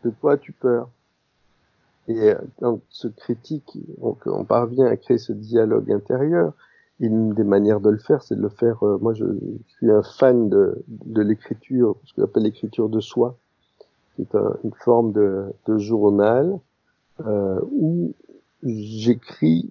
[0.03, 0.88] De quoi tu peur
[2.07, 6.53] Et euh, quand ce critique, donc on parvient à créer ce dialogue intérieur,
[6.99, 8.83] une des manières de le faire, c'est de le faire.
[8.83, 9.25] Euh, moi, je,
[9.77, 13.35] suis un fan de, de l'écriture, ce qu'on appelle l'écriture de soi,
[14.15, 16.59] qui est une forme de, de journal
[17.25, 18.13] euh, où
[18.63, 19.69] j'écris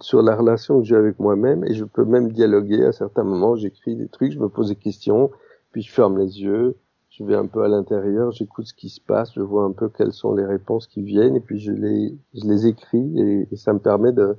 [0.00, 3.56] sur la relation que j'ai avec moi-même et je peux même dialoguer à certains moments.
[3.56, 5.30] J'écris des trucs, je me pose des questions,
[5.72, 6.76] puis je ferme les yeux,
[7.10, 9.88] je vais un peu à l'intérieur, j'écoute ce qui se passe, je vois un peu
[9.88, 13.56] quelles sont les réponses qui viennent et puis je les, je les écris et, et
[13.56, 14.36] ça me permet de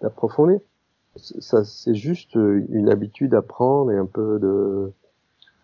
[0.00, 0.60] d'approfondir.
[1.16, 4.92] Ça, c'est juste une habitude à prendre et un peu de,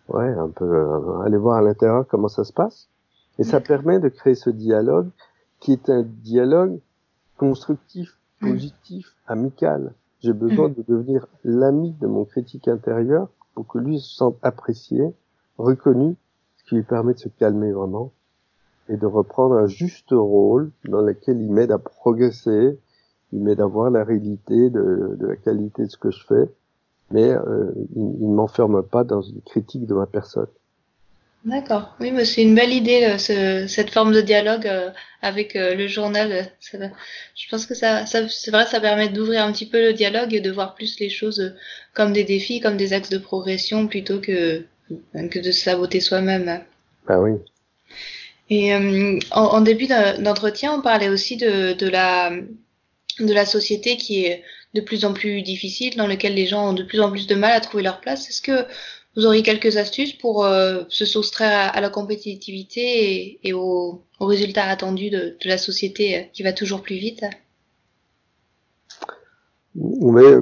[0.09, 2.89] ouais, un peu euh, aller voir à l'intérieur comment ça se passe.
[3.39, 5.09] Et ça permet de créer ce dialogue
[5.59, 6.79] qui est un dialogue
[7.37, 8.16] constructif.
[8.39, 9.93] Positif, amical.
[10.19, 10.73] J'ai besoin mm.
[10.73, 15.13] de devenir l'ami de mon critique intérieur pour que lui se sente apprécié,
[15.57, 16.15] reconnu,
[16.57, 18.11] ce qui lui permet de se calmer vraiment
[18.89, 22.79] et de reprendre un juste rôle dans lequel il m'aide à progresser,
[23.33, 26.49] il m'aide à voir la réalité de, de, la qualité de ce que je fais,
[27.11, 30.47] mais euh, il, il ne m'enferme pas dans une critique de ma personne.
[31.45, 31.95] D'accord.
[31.99, 34.89] Oui, mais c'est une belle idée, ce, cette forme de dialogue euh,
[35.21, 36.51] avec euh, le journal.
[36.59, 36.77] Ça,
[37.35, 40.33] je pense que ça, ça c'est vrai, ça permet d'ouvrir un petit peu le dialogue
[40.33, 41.55] et de voir plus les choses euh,
[41.93, 44.65] comme des défis, comme des axes de progression, plutôt que,
[45.13, 46.61] que de saboter soi-même.
[47.07, 47.31] Ah oui.
[48.49, 52.31] Et en, en, début d'entretien, on parlait aussi de, de la
[53.19, 56.73] de la société qui est de plus en plus difficile, dans lequel les gens ont
[56.73, 58.29] de plus en plus de mal à trouver leur place.
[58.29, 58.65] Est-ce que
[59.17, 65.09] vous auriez quelques astuces pour euh, se soustraire à, la compétitivité et, aux, résultats attendus
[65.09, 67.25] de, la société euh, qui va toujours plus vite?
[69.73, 70.37] Mais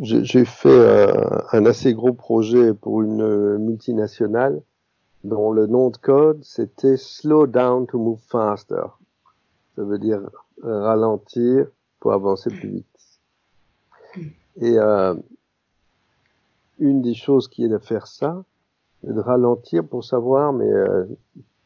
[0.00, 1.12] j'ai fait euh,
[1.52, 4.62] un assez gros projet pour une multinationale
[5.24, 8.86] dont le nom de code c'était Slow Down to Move Faster.
[9.74, 10.20] Ça veut dire
[10.62, 11.66] ralentir
[11.98, 12.86] pour avancer plus vite.
[14.60, 15.14] Et euh,
[16.82, 18.44] une des choses qui est de faire ça,
[19.04, 21.04] de ralentir pour savoir, mais euh,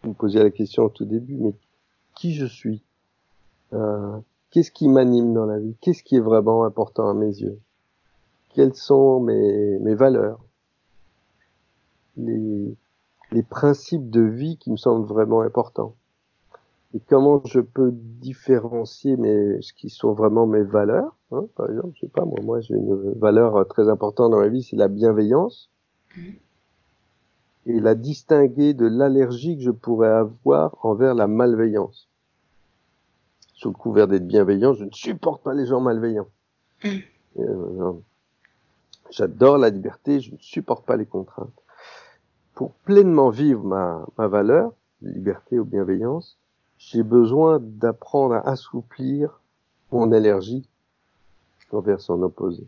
[0.03, 1.55] vous me posiez la question au tout début, mais
[2.15, 2.83] qui je suis?
[3.73, 4.19] Euh,
[4.51, 5.75] Qu'est-ce qui m'anime dans la vie?
[5.81, 7.59] Qu'est-ce qui est vraiment important à mes yeux?
[8.55, 10.39] Quelles sont mes, mes valeurs?
[12.17, 12.75] Les,
[13.33, 15.95] les principes de vie qui me semblent vraiment importants
[16.97, 21.15] et comment je peux différencier mes, ce qui sont vraiment mes valeurs.
[21.31, 24.49] Hein, par exemple, je sais pas, moi, moi j'ai une valeur très importante dans ma
[24.49, 25.69] vie, c'est la bienveillance.
[26.17, 26.23] Mmh.
[27.67, 32.09] Et la distinguer de l'allergie que je pourrais avoir envers la malveillance.
[33.53, 36.29] Sous le couvert d'être bienveillant, je ne supporte pas les gens malveillants.
[36.83, 36.89] Mmh.
[37.41, 37.93] Euh,
[39.11, 41.63] J'adore la liberté, je ne supporte pas les contraintes.
[42.55, 46.39] Pour pleinement vivre ma, ma valeur, liberté ou bienveillance,
[46.79, 49.41] j'ai besoin d'apprendre à assouplir
[49.93, 50.69] mon allergie
[51.73, 52.67] envers son opposé.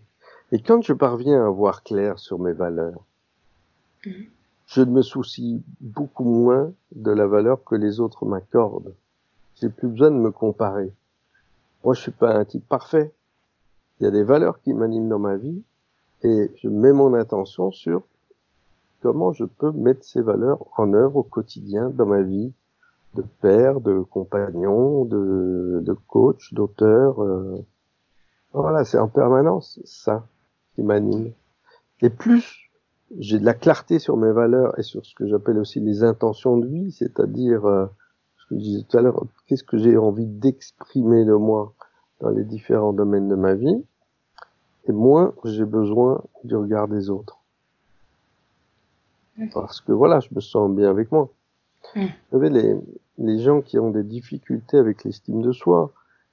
[0.52, 3.04] Et quand je parviens à voir clair sur mes valeurs,
[4.06, 4.26] mhm.
[4.66, 8.94] je me soucie beaucoup moins de la valeur que les autres m'accordent.
[9.56, 10.92] J'ai plus besoin de me comparer.
[11.84, 13.12] Moi, je suis pas un type parfait.
[14.00, 15.62] Il y a des valeurs qui m'animent dans ma vie
[16.22, 18.02] et je mets mon attention sur
[19.00, 22.52] comment je peux mettre ces valeurs en œuvre au quotidien dans ma vie
[23.14, 27.22] de père, de compagnon, de, de coach, d'auteur.
[27.22, 27.64] Euh.
[28.52, 30.26] Voilà, c'est en permanence ça
[30.74, 31.32] qui m'anime.
[32.00, 32.68] Et plus
[33.16, 36.58] j'ai de la clarté sur mes valeurs et sur ce que j'appelle aussi les intentions
[36.58, 37.86] de vie, c'est-à-dire euh,
[38.36, 41.72] ce que je disais tout à l'heure, qu'est-ce que j'ai envie d'exprimer de moi
[42.20, 43.84] dans les différents domaines de ma vie,
[44.86, 47.38] et moins j'ai besoin du regard des autres.
[49.54, 51.30] Parce que voilà, je me sens bien avec moi.
[51.94, 52.00] Mmh.
[52.02, 52.76] Vous savez, les,
[53.18, 55.92] les gens qui ont des difficultés avec l'estime de soi,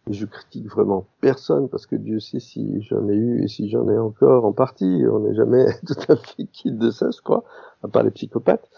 [0.10, 3.90] je critique vraiment personne parce que Dieu sait si j'en ai eu et si j'en
[3.90, 7.44] ai encore en partie, on n'est jamais tout à fait quitte de ça, je crois,
[7.84, 8.70] à part les psychopathes.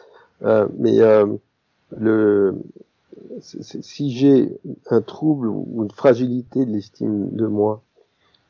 [0.44, 1.26] Euh, mais euh,
[1.98, 2.56] le,
[3.42, 4.58] si j'ai
[4.90, 7.82] un trouble ou une fragilité de l'estime de moi,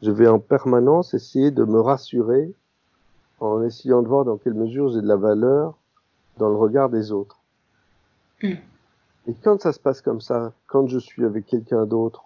[0.01, 2.53] je vais en permanence essayer de me rassurer
[3.39, 5.77] en essayant de voir dans quelle mesure j'ai de la valeur
[6.37, 7.39] dans le regard des autres.
[8.41, 12.25] Et quand ça se passe comme ça, quand je suis avec quelqu'un d'autre,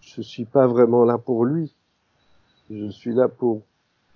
[0.00, 1.74] je suis pas vraiment là pour lui.
[2.70, 3.62] Je suis là pour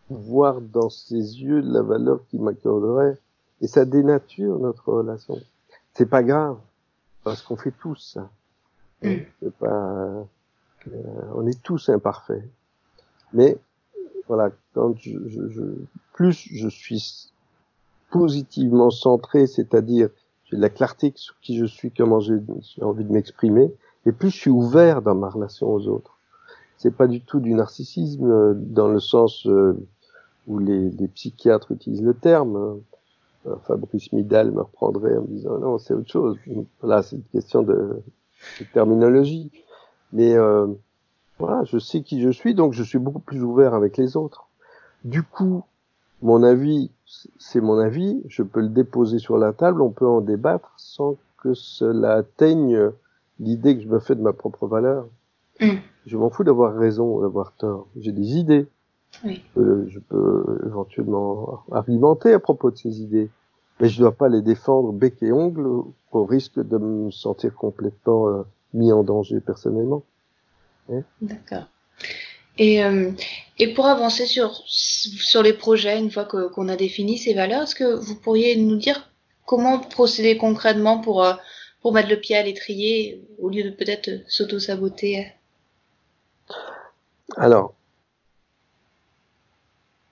[0.08, 3.18] voir dans ses yeux la valeur qu'il m'accorderait.
[3.60, 5.38] Et ça dénature notre relation.
[5.92, 6.58] C'est pas grave.
[7.24, 8.30] Parce qu'on fait tous ça.
[9.02, 9.14] Mm.
[9.40, 10.26] C'est pas,
[10.88, 11.02] euh,
[11.34, 12.44] on est tous imparfaits.
[13.32, 13.56] Mais,
[14.28, 15.62] voilà, quand je, je, je,
[16.12, 17.30] plus je suis
[18.10, 20.08] positivement centré, c'est-à-dire
[20.56, 22.40] la clarté sur qui je suis, comment j'ai
[22.80, 23.72] envie de m'exprimer,
[24.06, 26.18] et plus je suis ouvert dans ma relation aux autres.
[26.76, 29.74] C'est pas du tout du narcissisme euh, dans le sens euh,
[30.46, 32.80] où les, psychiatres utilisent le terme.
[33.46, 36.36] Euh, Fabrice Midal me reprendrait en me disant non, c'est autre chose.
[36.82, 38.02] Là, c'est une question de,
[38.60, 39.50] de terminologie.
[40.12, 40.34] Mais
[41.38, 44.46] Voilà, je sais qui je suis, donc je suis beaucoup plus ouvert avec les autres.
[45.04, 45.64] Du coup,
[46.24, 46.90] mon avis,
[47.38, 51.16] c'est mon avis, je peux le déposer sur la table, on peut en débattre sans
[51.42, 52.90] que cela atteigne
[53.38, 55.06] l'idée que je me fais de ma propre valeur.
[55.60, 55.74] Mm.
[56.06, 57.86] Je m'en fous d'avoir raison ou d'avoir tort.
[58.00, 58.66] J'ai des idées.
[59.22, 59.44] Oui.
[59.58, 63.30] Euh, je peux éventuellement argumenter à propos de ces idées,
[63.78, 65.66] mais je ne dois pas les défendre bec et ongle
[66.10, 70.02] au risque de me sentir complètement euh, mis en danger personnellement.
[70.90, 71.02] Hein?
[71.20, 71.68] D'accord.
[72.56, 73.10] Et, euh,
[73.58, 77.74] et pour avancer sur, sur les projets, une fois qu'on a défini ces valeurs, est-ce
[77.74, 79.10] que vous pourriez nous dire
[79.46, 81.34] comment procéder concrètement pour, euh,
[81.80, 85.32] pour mettre le pied à l'étrier au lieu de peut-être s'auto-saboter?
[87.36, 87.74] Alors,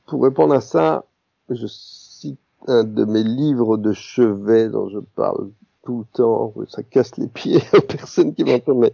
[0.06, 1.04] pour répondre à ça,
[1.48, 5.50] je cite un de mes livres de chevet dont je parle
[5.82, 8.92] tout le temps, ça casse les pieds aux personnes qui m'entendent,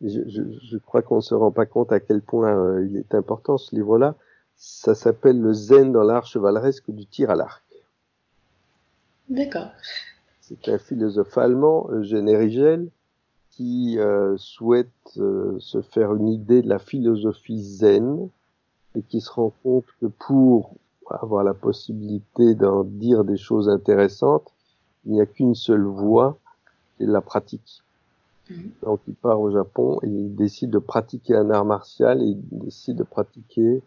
[0.00, 2.96] je, je, je crois qu'on ne se rend pas compte à quel point euh, il
[2.96, 4.14] est important ce livre-là.
[4.56, 7.62] Ça s'appelle Le Zen dans l'art chevaleresque du tir à l'arc.
[9.28, 9.70] D'accord.
[10.40, 12.88] C'est un philosophe allemand, Eugène Erigel,
[13.50, 18.28] qui euh, souhaite euh, se faire une idée de la philosophie zen
[18.96, 20.74] et qui se rend compte que pour
[21.08, 24.52] avoir la possibilité d'en dire des choses intéressantes,
[25.04, 26.38] il n'y a qu'une seule voie,
[26.98, 27.82] c'est la pratique.
[28.82, 32.96] Donc il part au Japon et il décide de pratiquer un art martial il décide
[32.96, 33.82] de pratiquer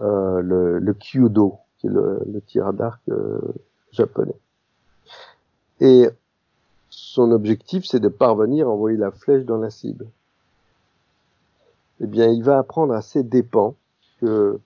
[0.00, 3.40] euh, le, kyudo, qui est le, le tir à d'arc euh,
[3.92, 4.34] japonais.
[5.80, 6.08] Et
[6.90, 10.06] son objectif, c'est de parvenir à envoyer la flèche dans la cible.
[12.00, 13.76] Eh bien, il va apprendre à ses dépens
[14.20, 14.60] que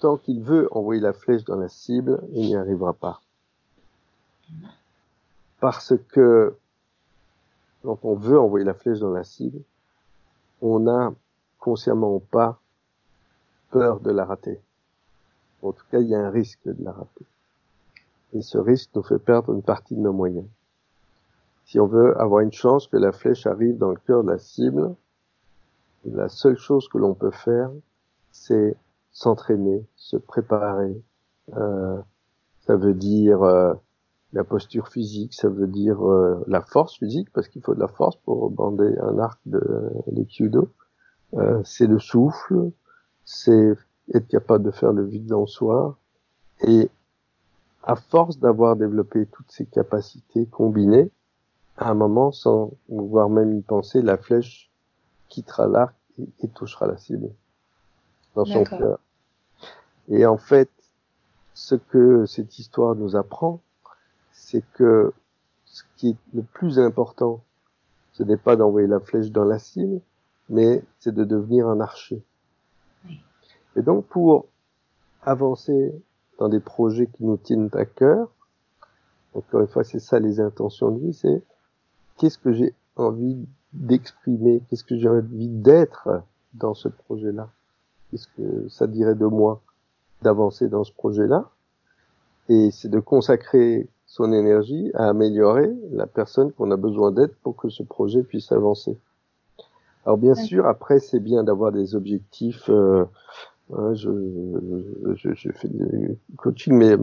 [0.00, 3.20] tant qu'il veut envoyer la flèche dans la cible, il n'y arrivera pas.
[5.60, 6.54] Parce que
[7.84, 9.60] quand on veut envoyer la flèche dans la cible,
[10.62, 11.12] on n'a
[11.58, 12.58] consciemment pas
[13.70, 14.58] peur de la rater.
[15.62, 17.26] En tout cas, il y a un risque de la rater.
[18.32, 20.46] Et ce risque nous fait perdre une partie de nos moyens.
[21.66, 24.38] Si on veut avoir une chance que la flèche arrive dans le cœur de la
[24.38, 24.94] cible,
[26.04, 27.70] la seule chose que l'on peut faire,
[28.32, 28.76] c'est
[29.12, 31.00] s'entraîner, se préparer.
[31.56, 32.00] Euh,
[32.62, 33.74] ça veut dire euh,
[34.34, 37.88] la posture physique, ça veut dire euh, la force physique, parce qu'il faut de la
[37.88, 39.62] force pour bander un arc de,
[40.08, 40.68] de Kyudo.
[41.34, 42.70] Euh, c'est le souffle,
[43.24, 43.74] c'est
[44.12, 45.96] être capable de faire le vide en soi.
[46.66, 46.90] Et
[47.84, 51.10] à force d'avoir développé toutes ces capacités combinées,
[51.76, 54.70] à un moment, sans pouvoir même y penser, la flèche
[55.28, 55.94] quittera l'arc
[56.42, 57.30] et, touchera la cible
[58.34, 58.98] dans son cœur.
[60.08, 60.70] Et en fait,
[61.54, 63.60] ce que cette histoire nous apprend,
[64.54, 65.12] c'est que
[65.64, 67.42] ce qui est le plus important,
[68.12, 70.00] ce n'est pas d'envoyer la flèche dans la cible,
[70.48, 72.22] mais c'est de devenir un archer.
[73.74, 74.46] Et donc pour
[75.22, 76.00] avancer
[76.38, 78.30] dans des projets qui nous tiennent à cœur,
[79.34, 81.42] encore une fois, c'est ça les intentions de vie, c'est
[82.16, 87.50] qu'est-ce que j'ai envie d'exprimer, qu'est-ce que j'ai envie d'être dans ce projet-là,
[88.08, 89.62] qu'est-ce que ça dirait de moi
[90.22, 91.50] d'avancer dans ce projet-là,
[92.48, 97.56] et c'est de consacrer son énergie à améliorer la personne qu'on a besoin d'être pour
[97.56, 98.96] que ce projet puisse avancer.
[100.06, 102.68] Alors bien sûr, après c'est bien d'avoir des objectifs.
[102.68, 103.06] Euh,
[103.76, 104.12] hein, je,
[105.16, 106.94] je, je, fais du coaching, mais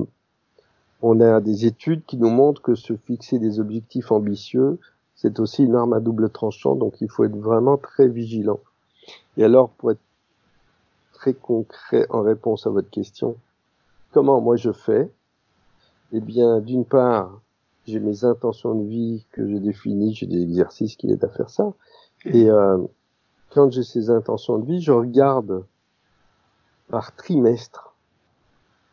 [1.01, 4.79] on a des études qui nous montrent que se fixer des objectifs ambitieux,
[5.13, 8.61] c'est aussi une arme à double tranchant, donc il faut être vraiment très vigilant.
[9.35, 9.99] Et alors, pour être
[11.11, 13.35] très concret en réponse à votre question,
[14.13, 15.11] comment moi je fais
[16.11, 17.41] eh bien, d'une part,
[17.87, 21.49] j'ai mes intentions de vie que j'ai définies, j'ai des exercices qui aident à faire
[21.49, 21.73] ça.
[22.25, 22.77] Et euh,
[23.49, 25.65] quand j'ai ces intentions de vie, je regarde
[26.89, 27.95] par trimestre.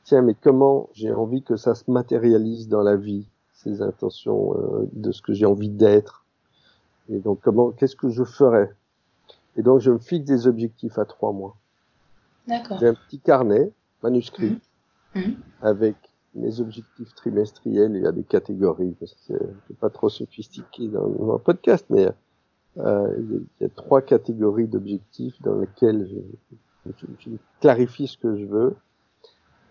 [0.04, 4.88] Tiens, mais comment j'ai envie que ça se matérialise dans la vie, ces intentions euh,
[4.92, 6.24] de ce que j'ai envie d'être.
[7.10, 8.72] Et donc, comment, qu'est-ce que je ferais?
[9.56, 11.56] Et donc, je me fixe des objectifs à trois mois.
[12.46, 12.78] D'accord.
[12.78, 13.70] J'ai un petit carnet
[14.02, 14.58] manuscrit
[15.14, 15.20] mmh.
[15.20, 15.34] Mmh.
[15.60, 15.96] avec
[16.34, 18.94] mes objectifs trimestriels, il y a des catégories,
[19.26, 22.08] c'est pas trop sophistiqué dans, un podcast, mais
[22.78, 28.76] euh, il y a trois catégories d'objectifs dans lesquelles je, clarifie ce que je veux.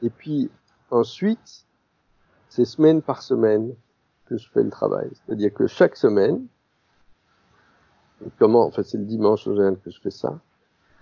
[0.03, 0.51] Et puis
[0.91, 1.66] ensuite,
[2.49, 3.74] c'est semaine par semaine
[4.26, 5.10] que je fais le travail.
[5.14, 6.45] C'est-à-dire que chaque semaine,
[8.38, 10.39] comment, en fait c'est le dimanche en général que je fais ça,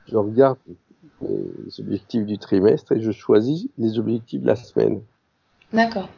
[0.07, 0.57] je regarde
[1.21, 5.01] les objectifs du trimestre et je choisis les objectifs de la semaine.
[5.75, 6.09] D'accord.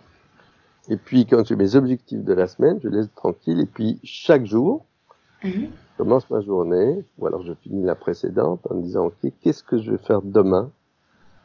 [0.90, 3.60] Et puis, quand j'ai mes objectifs de la semaine, je laisse tranquille.
[3.60, 4.86] Et puis, chaque jour,
[5.44, 5.70] Mhm.
[5.72, 9.64] Je commence ma journée, ou alors je finis la précédente en me disant, ok, qu'est-ce
[9.64, 10.70] que je vais faire demain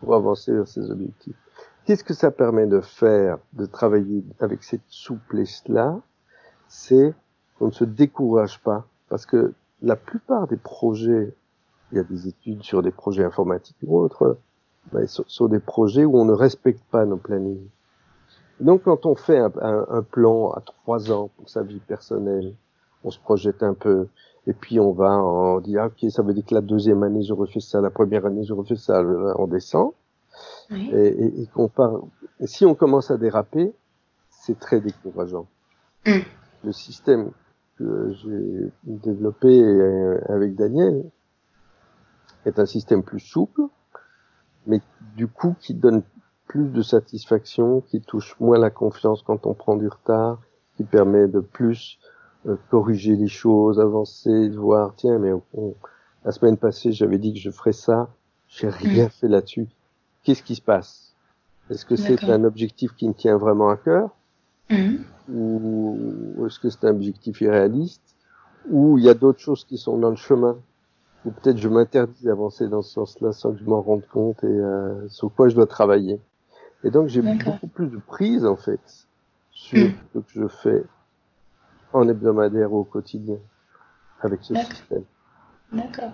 [0.01, 1.37] pour avancer vers ces objectifs?
[1.85, 6.01] Qu'est-ce que ça permet de faire, de travailler avec cette souplesse-là?
[6.69, 7.15] C'est
[7.59, 9.53] qu'on ne se décourage pas, parce que
[9.83, 11.35] la plupart des projets,
[11.91, 14.39] il y a des études sur des projets informatiques ou autres,
[14.93, 17.69] ben, sur, sur, des projets où on ne respecte pas nos plannings.
[18.63, 22.55] Donc quand on fait un, un, un plan à trois ans pour sa vie personnelle,
[23.05, 24.07] on se projette un peu,
[24.47, 27.23] et puis on va, on dit ah, ok, ça veut dire que la deuxième année
[27.23, 29.03] je refais ça, la première année je refais ça,
[29.39, 29.91] on descend,
[30.71, 30.91] Oui.
[30.93, 32.01] et, et, et qu'on part.
[32.41, 33.73] Et si on commence à déraper,
[34.31, 35.47] c'est très décourageant.
[36.07, 36.19] Mm.
[36.65, 37.31] Le système
[37.77, 41.05] que j'ai développé euh, avec Daniel
[42.47, 43.63] est un système plus souple,
[44.67, 44.81] mais
[45.17, 46.03] du coup qui donne
[46.53, 50.39] plus de satisfaction, qui touche moins la confiance quand on prend du retard,
[50.77, 51.99] qui permet de plus
[52.47, 55.75] euh, corriger les choses, avancer, voir tiens mais on-
[56.27, 58.11] la semaine passée j'avais dit que je ferais ça,
[58.49, 59.67] j'ai rien fait là-dessus.
[60.25, 61.15] Qu'est-ce qui se passe?
[61.71, 64.11] Est-ce que c'est un objectif qui me tient vraiment à cœur?
[64.71, 64.99] Mhm.
[65.29, 68.03] ou est-ce que c'est un objectif irréaliste?
[68.69, 70.57] Ou il y a d'autres choses qui sont dans le chemin?
[71.25, 74.47] Ou peut-être je m'interdis d'avancer dans ce sens-là sans que je m'en rende compte et
[74.47, 76.21] euh, sur quoi je dois travailler?
[76.85, 78.81] Et donc j'ai beaucoup plus de prise en fait
[79.53, 79.93] sur Mm.
[80.15, 80.83] ce que je fais
[81.93, 83.37] en hebdomadaire ou au quotidien
[84.21, 85.05] avec ce système.
[85.73, 86.13] D'accord.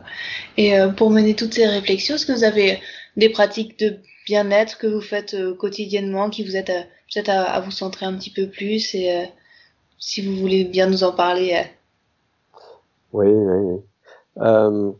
[0.56, 2.80] Et euh, pour mener toutes ces réflexions, est-ce que vous avez
[3.16, 3.96] des pratiques de
[4.26, 8.14] bien-être que vous faites euh, quotidiennement, qui vous aident peut-être à, à vous centrer un
[8.16, 9.24] petit peu plus et euh,
[9.98, 11.64] si vous voulez bien nous en parler.
[13.12, 13.80] Oui, oui,
[14.36, 14.92] oui.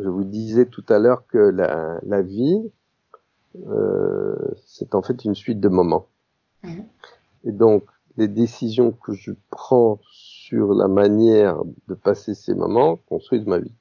[0.00, 2.70] Je vous disais tout à l'heure que la, la vie,
[4.66, 6.06] c'est en fait une suite de moments.
[7.44, 7.84] Et donc,
[8.16, 13.72] les décisions que je prends sur la manière de passer ces moments construisent ma vie.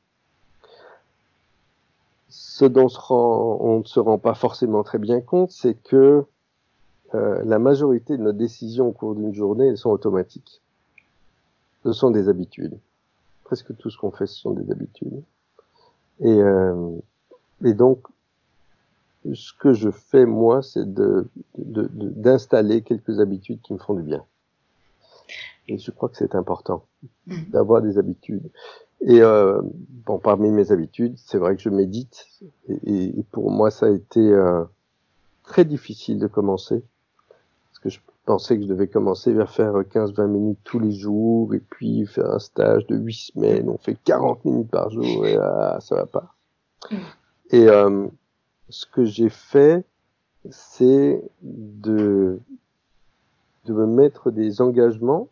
[2.29, 6.25] Ce dont se rend- on ne se rend pas forcément très bien compte, c'est que
[7.13, 10.61] euh, la majorité de nos décisions au cours d'une journée, elles sont automatiques.
[11.83, 12.77] Ce sont des habitudes.
[13.43, 15.21] Presque tout ce qu'on fait, ce sont des habitudes.
[16.21, 16.89] Et, euh,
[17.63, 17.99] et donc,
[19.33, 23.93] ce que je fais moi, c'est de de- de- d'installer quelques habitudes qui me font
[23.93, 24.23] du bien.
[25.67, 26.83] Et je crois que c'est important
[27.27, 27.49] Mhm.
[27.51, 28.49] d'avoir des habitudes.
[29.01, 29.61] Et euh,
[30.05, 32.25] bon, parmi mes habitudes, c'est vrai que je médite.
[32.67, 34.63] Et, et- pour moi, ça a été euh,
[35.43, 36.83] très difficile de commencer.
[37.69, 41.53] Parce que je pensais que je devais commencer à faire 15-20 minutes tous les jours.
[41.53, 43.69] Et puis faire un stage de 8 semaines.
[43.69, 45.25] On fait 40 minutes par jour.
[45.25, 46.33] Et ah, ça va pas.
[46.91, 46.95] Mm.
[47.51, 48.07] Et euh,
[48.73, 49.85] ce que j'ai fait,
[50.49, 52.39] c'est de,
[53.65, 55.27] de me mettre des engagements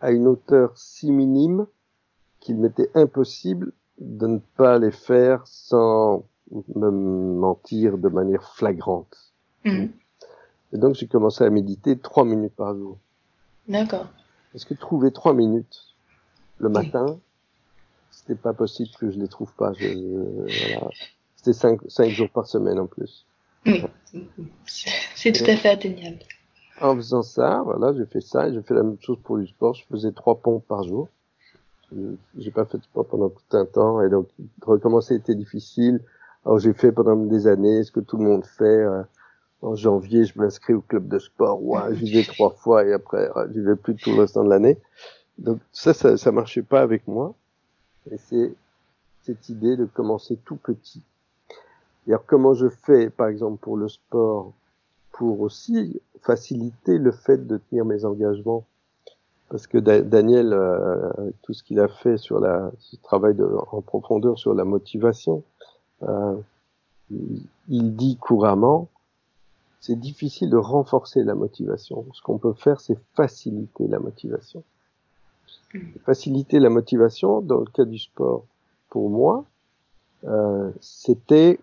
[0.00, 1.66] à une hauteur si minime
[2.38, 6.24] qu'il m'était impossible de ne pas les faire sans
[6.74, 9.32] me mentir de manière flagrante.
[9.64, 9.90] Mhm.
[10.72, 12.98] Et donc j'ai commencé à méditer trois minutes par jour.
[13.68, 14.06] D'accord.
[14.52, 15.96] Parce que trouver trois minutes
[16.58, 16.74] le Oui.
[16.74, 17.18] matin,
[18.12, 19.72] c'était pas possible que je les trouve pas.
[19.74, 20.90] Je, je- voilà.
[21.42, 23.24] C'était cinq, cinq jours par semaine en plus.
[23.64, 23.82] Oui.
[24.66, 26.18] C'est tout à fait atteignable.
[26.82, 29.46] En faisant ça, voilà, j'ai fait ça et j'ai fait la même chose pour du
[29.46, 29.72] sport.
[29.72, 31.08] Je faisais trois pompes par jour.
[32.36, 34.28] J'ai pas fait de sport pendant tout un temps et donc
[34.60, 36.02] recommencer était difficile.
[36.44, 38.64] Alors j'ai fait pendant des années ce que tout le monde fait.
[38.64, 39.02] euh,
[39.62, 41.62] en janvier, je m'inscris au club de sport.
[41.62, 44.50] Ouais, j'y vais trois fois et après euh, j'y vais plus tout le restant de
[44.50, 44.76] l'année.
[45.38, 47.32] Donc ça, ça, ça marchait pas avec moi.
[48.10, 48.52] Et c'est
[49.22, 51.00] cette idée de commencer tout petit.
[52.18, 54.52] Comment je fais, par exemple pour le sport,
[55.12, 58.64] pour aussi faciliter le fait de tenir mes engagements.
[59.48, 61.10] Parce que Da- Daniel, euh,
[61.42, 63.36] tout ce qu'il a fait sur la, ce travail
[63.72, 65.42] en profondeur sur la motivation,
[66.04, 66.36] euh,
[67.10, 68.88] il, il dit couramment,
[69.80, 72.04] c'est difficile de renforcer la motivation.
[72.12, 74.62] Ce qu'on peut faire, c'est faciliter la motivation.
[76.04, 78.44] Faciliter la motivation, dans le cas du sport,
[78.88, 79.44] pour moi,
[80.24, 81.58] euh, c'était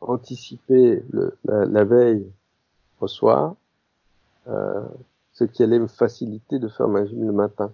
[0.00, 2.26] anticiper le, la, la veille
[3.00, 3.54] au soir,
[4.48, 4.82] euh,
[5.32, 7.72] ce qui allait me faciliter de faire ma gym le matin.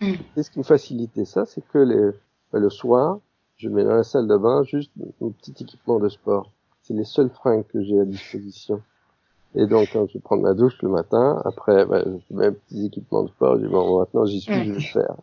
[0.00, 0.14] Mm.
[0.36, 2.10] Et ce qui me facilitait ça, c'est que les,
[2.52, 3.18] ben, le soir,
[3.56, 4.90] je mets dans la salle de bain juste
[5.22, 6.50] un petit équipement de sport.
[6.82, 8.82] C'est les seuls fringues que j'ai à disposition.
[9.54, 12.86] Et donc, quand je prends ma douche le matin, après, ben, je mets un petit
[12.86, 15.16] équipement de sport, je dis, bon, maintenant, j'y suis, je vais le faire.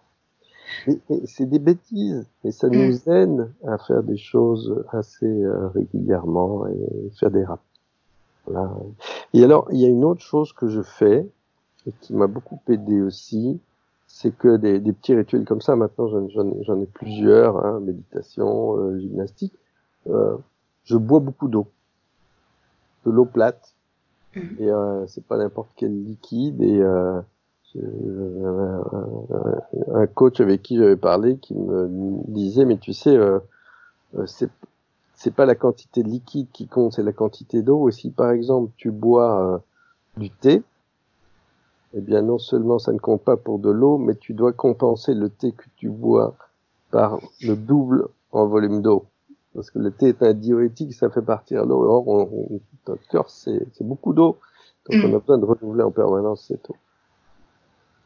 [1.26, 2.76] C'est des bêtises, et ça Mm.
[2.76, 7.66] nous aide à faire des choses assez euh, régulièrement et faire des rappels.
[8.46, 8.72] Voilà.
[9.34, 11.28] Et alors, il y a une autre chose que je fais,
[11.88, 13.60] et qui m'a beaucoup aidé aussi,
[14.08, 15.76] c'est que des, des, petits rituels comme ça.
[15.76, 19.54] Maintenant, j'en ai plusieurs, hein, méditation, euh, gymnastique.
[20.08, 20.36] Euh,
[20.84, 21.68] je bois beaucoup d'eau,
[23.06, 23.74] de l'eau plate,
[24.36, 24.40] mmh.
[24.60, 26.62] et euh, c'est pas n'importe quel liquide.
[26.62, 27.22] Et euh,
[29.94, 31.88] un coach avec qui j'avais parlé qui me
[32.28, 33.40] disait, mais tu sais, euh,
[34.26, 34.50] c'est
[35.14, 37.88] c'est pas la quantité de liquide qui compte, c'est la quantité d'eau.
[37.90, 39.62] Et si par exemple tu bois
[40.18, 40.64] du thé,
[41.94, 45.14] eh bien non seulement ça ne compte pas pour de l'eau, mais tu dois compenser
[45.14, 46.36] le thé que tu bois
[46.90, 49.06] par le double en volume d'eau.
[49.54, 51.84] Parce que le thé est un diurétique, ça fait partir l'eau.
[51.84, 54.38] Or, on, notre cœur, c'est beaucoup d'eau.
[54.90, 56.76] Donc on a besoin de renouveler en permanence cette eau.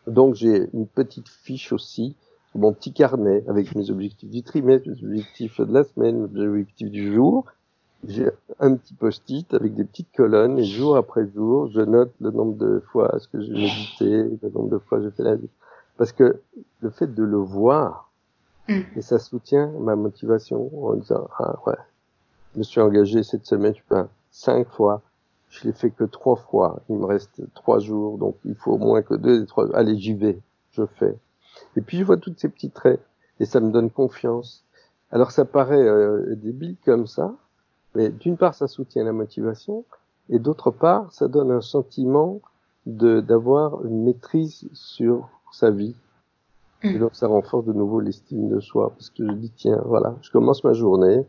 [0.08, 2.16] Donc j'ai une petite fiche aussi,
[2.54, 6.92] mon petit carnet avec mes objectifs du trimestre, mes objectifs de la semaine, mes objectifs
[6.92, 7.46] du jour
[8.08, 8.30] j'ai
[8.60, 12.56] un petit post-it avec des petites colonnes et jour après jour, je note le nombre
[12.58, 15.50] de fois ce que j'ai médité, le nombre de fois j'ai fait la vie.
[15.98, 16.42] Parce que
[16.82, 18.12] le fait de le voir,
[18.68, 18.82] mm.
[18.96, 21.78] et ça soutient ma motivation en disant, ah ouais,
[22.54, 25.02] je me suis engagé cette semaine, je peux cinq fois,
[25.56, 28.78] je l'ai fait que trois fois, il me reste trois jours, donc il faut au
[28.78, 30.40] moins que deux et trois, allez, j'y vais,
[30.72, 31.18] je fais.
[31.76, 33.02] Et puis je vois toutes ces petits traits,
[33.40, 34.66] et ça me donne confiance.
[35.12, 37.34] Alors ça paraît euh, débile comme ça,
[37.96, 39.86] mais d'une part, ça soutient la motivation,
[40.30, 42.42] et d'autre part, ça donne un sentiment
[42.86, 45.96] de d'avoir une maîtrise sur sa vie.
[46.84, 46.88] Mm.
[46.88, 50.16] Et donc, ça renforce de nouveau l'estime de soi, parce que je dis tiens, voilà,
[50.22, 51.26] je commence ma journée,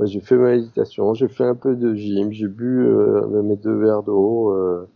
[0.00, 3.74] j'ai fait ma méditation, j'ai fait un peu de gym, j'ai bu euh, mes deux
[3.74, 4.88] verres d'eau, euh,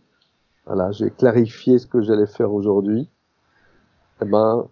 [0.65, 3.09] voilà, j'ai clarifié ce que j'allais faire aujourd'hui.
[4.21, 4.67] Eh ben,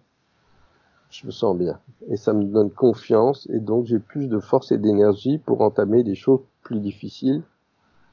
[1.10, 1.78] je me sens bien.
[2.08, 6.02] Et ça me donne confiance et donc j'ai plus de force et d'énergie pour entamer
[6.02, 7.42] des choses plus difficiles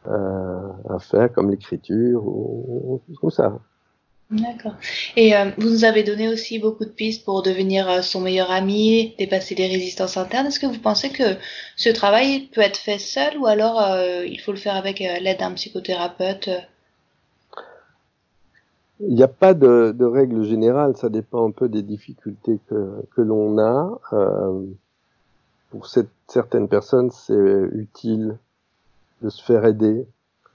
[0.07, 3.59] euh, à faire comme l'écriture ou, ou, ça.
[4.31, 4.73] D'accord.
[5.15, 8.49] Et euh, vous nous avez donné aussi beaucoup de pistes pour devenir euh, son meilleur
[8.49, 10.47] ami, dépasser les résistances internes.
[10.47, 11.37] Est-ce que vous pensez que
[11.75, 15.39] ce travail peut être fait seul ou alors euh, il faut le faire avec l'aide
[15.39, 16.49] d'un psychothérapeute
[19.01, 23.03] il n'y a pas de, de, règle générale, ça dépend un peu des difficultés que,
[23.13, 23.99] que l'on a.
[24.13, 24.63] Euh,
[25.69, 27.33] pour cette, certaines personnes, c'est
[27.73, 28.37] utile
[29.21, 30.07] de se faire aider.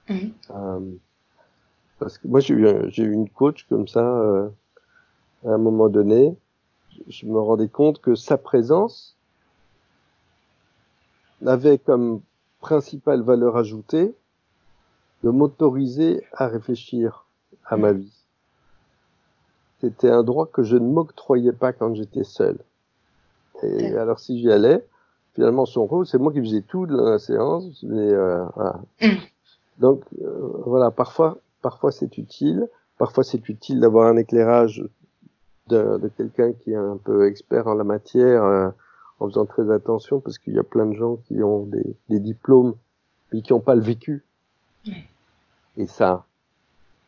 [0.09, 0.29] Mmh.
[2.01, 4.49] Parce que moi, j'ai eu, j'ai eu une coach comme ça euh,
[5.45, 6.35] à un moment donné.
[7.07, 9.15] Je me rendais compte que sa présence
[11.45, 12.21] avait comme
[12.59, 14.13] principale valeur ajoutée
[15.23, 17.25] de m'autoriser à réfléchir
[17.65, 18.21] à ma vie
[19.81, 22.59] c'était un droit que je ne m'octroyais pas quand j'étais seul.
[23.63, 24.85] Et alors si j'y allais,
[25.33, 27.83] finalement son rôle, c'est moi qui faisais tout de la séance.
[27.83, 28.79] Mais, euh, voilà.
[29.01, 29.07] Mm.
[29.79, 34.83] Donc euh, voilà, parfois, parfois c'est utile, parfois c'est utile d'avoir un éclairage
[35.67, 38.69] de, de quelqu'un qui est un peu expert en la matière, euh,
[39.19, 42.19] en faisant très attention, parce qu'il y a plein de gens qui ont des, des
[42.19, 42.75] diplômes,
[43.31, 44.25] mais qui n'ont pas le vécu.
[45.77, 46.25] Et ça,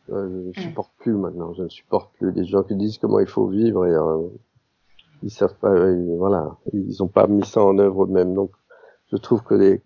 [0.08, 1.52] je ne supporte plus maintenant.
[1.54, 4.28] Je ne supporte plus les gens qui disent comment il faut vivre et euh,
[5.22, 5.74] ils savent pas.
[6.18, 8.34] voilà, ils n'ont pas mis ça en œuvre eux-mêmes.
[8.34, 8.50] Donc,
[9.14, 9.80] je trouve que les,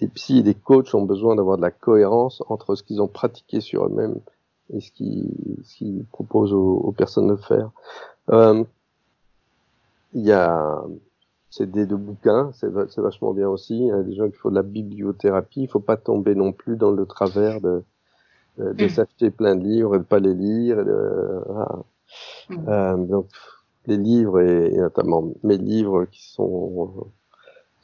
[0.00, 3.06] des, psys et des coachs ont besoin d'avoir de la cohérence entre ce qu'ils ont
[3.06, 4.18] pratiqué sur eux-mêmes
[4.72, 7.70] et ce qu'ils proposent aux, personnes de faire.
[8.30, 8.64] Euh,
[10.12, 10.82] il y a
[11.50, 13.78] c'est des de bouquins, c'est vachement bien aussi.
[13.78, 15.62] Il y a des gens qui font de la bibliothérapie.
[15.62, 17.84] Il faut pas tomber non plus dans le travers de
[18.58, 18.88] euh, de mm.
[18.88, 20.78] s'acheter plein de livres et de pas les lire.
[22.48, 22.68] Mm.
[22.68, 23.28] euh, donc
[23.86, 27.06] les livres et, notamment mes livres qui sont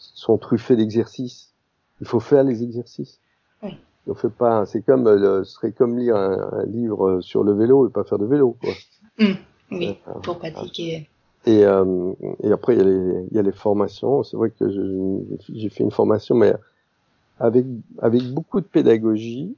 [0.01, 1.53] sont truffés d'exercices.
[2.01, 3.21] Il faut faire les exercices.
[3.63, 3.77] Oui.
[4.07, 4.67] On fait pas.
[4.67, 8.19] C'est comme euh, ce serait comme lire un, livre sur le vélo et pas faire
[8.19, 8.57] de vélo.
[8.61, 8.73] Quoi.
[9.19, 9.35] Mm.
[9.73, 11.09] Oui, euh, pour pratiquer.
[11.47, 14.23] Et, euh, et après, il y, a les, il y a les formations.
[14.23, 14.69] C'est vrai que
[15.49, 16.55] j'ai fait une formation, mais
[17.39, 17.65] avec,
[18.01, 19.55] avec beaucoup de pédagogie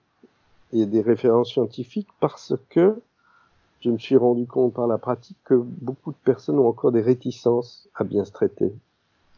[0.72, 3.01] et des références scientifiques parce que
[3.80, 7.01] je me suis rendu compte par la pratique que beaucoup de personnes ont encore des
[7.01, 8.72] réticences à bien se traiter.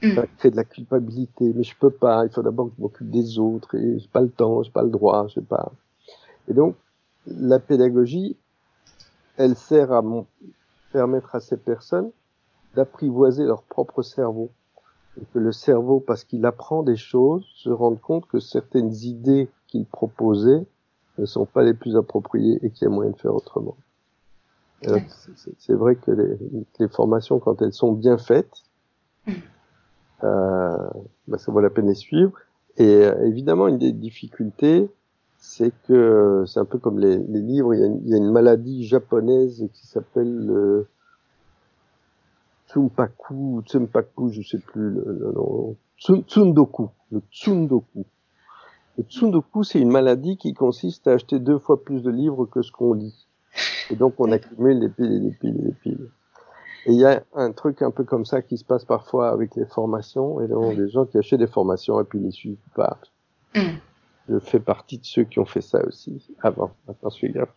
[0.05, 0.15] Mm.
[0.15, 3.11] Ça crée de la culpabilité, mais je peux pas, il faut d'abord que je m'occupe
[3.11, 5.73] des autres, et j'ai pas le temps, j'ai pas le droit, je sais pas.
[6.49, 6.77] Et donc,
[7.27, 8.37] la pédagogie,
[9.37, 10.03] elle sert à
[10.93, 12.11] permettre à ces personnes
[12.75, 14.51] d'apprivoiser leur propre cerveau.
[15.21, 19.49] Et que le cerveau, parce qu'il apprend des choses, se rende compte que certaines idées
[19.69, 20.67] qu'il proposait
[21.19, 23.77] ne sont pas les plus appropriées et qu'il y a moyen de faire autrement.
[25.59, 26.37] C'est vrai que les,
[26.79, 28.65] les, formations, quand elles sont bien faites,
[29.27, 29.33] mm.
[29.33, 29.35] euh,
[30.23, 32.33] bah, ça vaut la peine de les suivre.
[32.77, 34.91] Et euh, évidemment, une des difficultés,
[35.39, 37.75] c'est que c'est un peu comme les, les livres.
[37.75, 40.89] Il y, a une, il y, a une, maladie japonaise qui s'appelle le
[42.69, 45.77] Tsumpaku, Tsumpaku, je sais plus le, le nom.
[45.99, 48.05] Tsundoku, le Tsundoku.
[48.99, 52.63] Le Tsundoku, c'est une maladie qui consiste à acheter deux fois plus de livres que
[52.63, 53.27] ce qu'on lit.
[53.91, 56.11] Et donc on accumule des piles et des piles et des piles.
[56.87, 59.55] Et il y a un truc un peu comme ça qui se passe parfois avec
[59.57, 62.99] les formations, et donc des gens qui achètent des formations et puis les suivent pas.
[63.55, 63.77] Mm.
[64.29, 66.73] Je fais partie de ceux qui ont fait ça aussi avant.
[66.87, 67.55] Maintenant, je suis gaffe.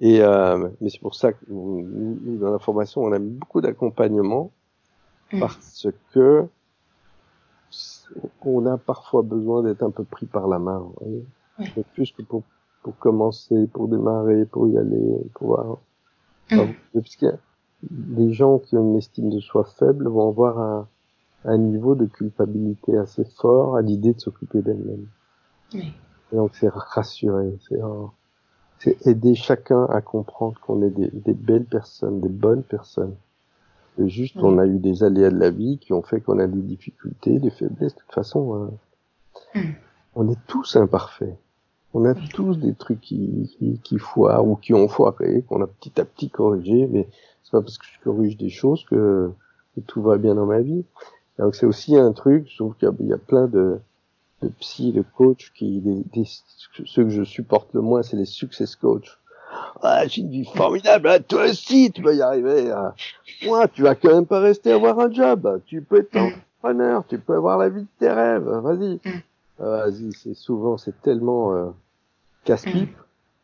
[0.00, 4.50] Et euh, mais c'est pour ça que nous, dans la formation, on a beaucoup d'accompagnement
[5.32, 5.40] mm.
[5.40, 6.46] parce que
[8.42, 10.78] on a parfois besoin d'être un peu pris par la main.
[10.78, 12.42] Vous voyez Plus que pour,
[12.82, 15.78] pour commencer, pour démarrer, pour y aller, pour voir.
[16.50, 16.72] Mm.
[16.94, 17.16] parce
[17.90, 20.88] des gens qui ont une estime de soi faible vont avoir un,
[21.44, 25.06] un niveau de culpabilité assez fort à l'idée de s'occuper d'elle-même.
[25.74, 25.92] Oui.
[26.32, 27.58] Et donc c'est rassurer,
[28.78, 33.14] c'est aider chacun à comprendre qu'on est des, des, belles personnes, des bonnes personnes.
[33.98, 36.46] Et juste, on a eu des aléas de la vie qui ont fait qu'on a
[36.46, 37.94] des difficultés, des faiblesses.
[37.94, 38.70] De toute façon,
[39.54, 39.72] euh, mm.
[40.14, 41.36] on est tous imparfaits.
[41.92, 45.66] On a tous des trucs qui, qui, qui foirent ou qui ont foiré, qu'on a
[45.66, 47.08] petit à petit corrigé, mais
[47.42, 49.30] c'est pas parce que je corrige des choses que,
[49.74, 50.84] que tout va bien dans ma vie.
[51.38, 53.78] Donc c'est aussi un truc, je trouve qu'il y, a plein de,
[54.42, 56.28] de psy, de coach qui, des, des,
[56.84, 59.18] ceux que je supporte le moins, c'est les success coach.
[59.82, 62.70] Ah, j'ai une vie formidable, ah, toi aussi, tu vas y arriver.
[62.70, 62.94] Ah.
[63.44, 65.60] Moi, tu vas quand même pas rester avoir un job.
[65.66, 68.48] Tu peux être entrepreneur, tu peux avoir la vie de tes rêves.
[68.48, 68.96] Vas-y.
[68.96, 69.22] Mm.
[69.60, 71.70] Ah, vas-y, c'est souvent, c'est tellement euh,
[72.44, 72.96] casse-pipe.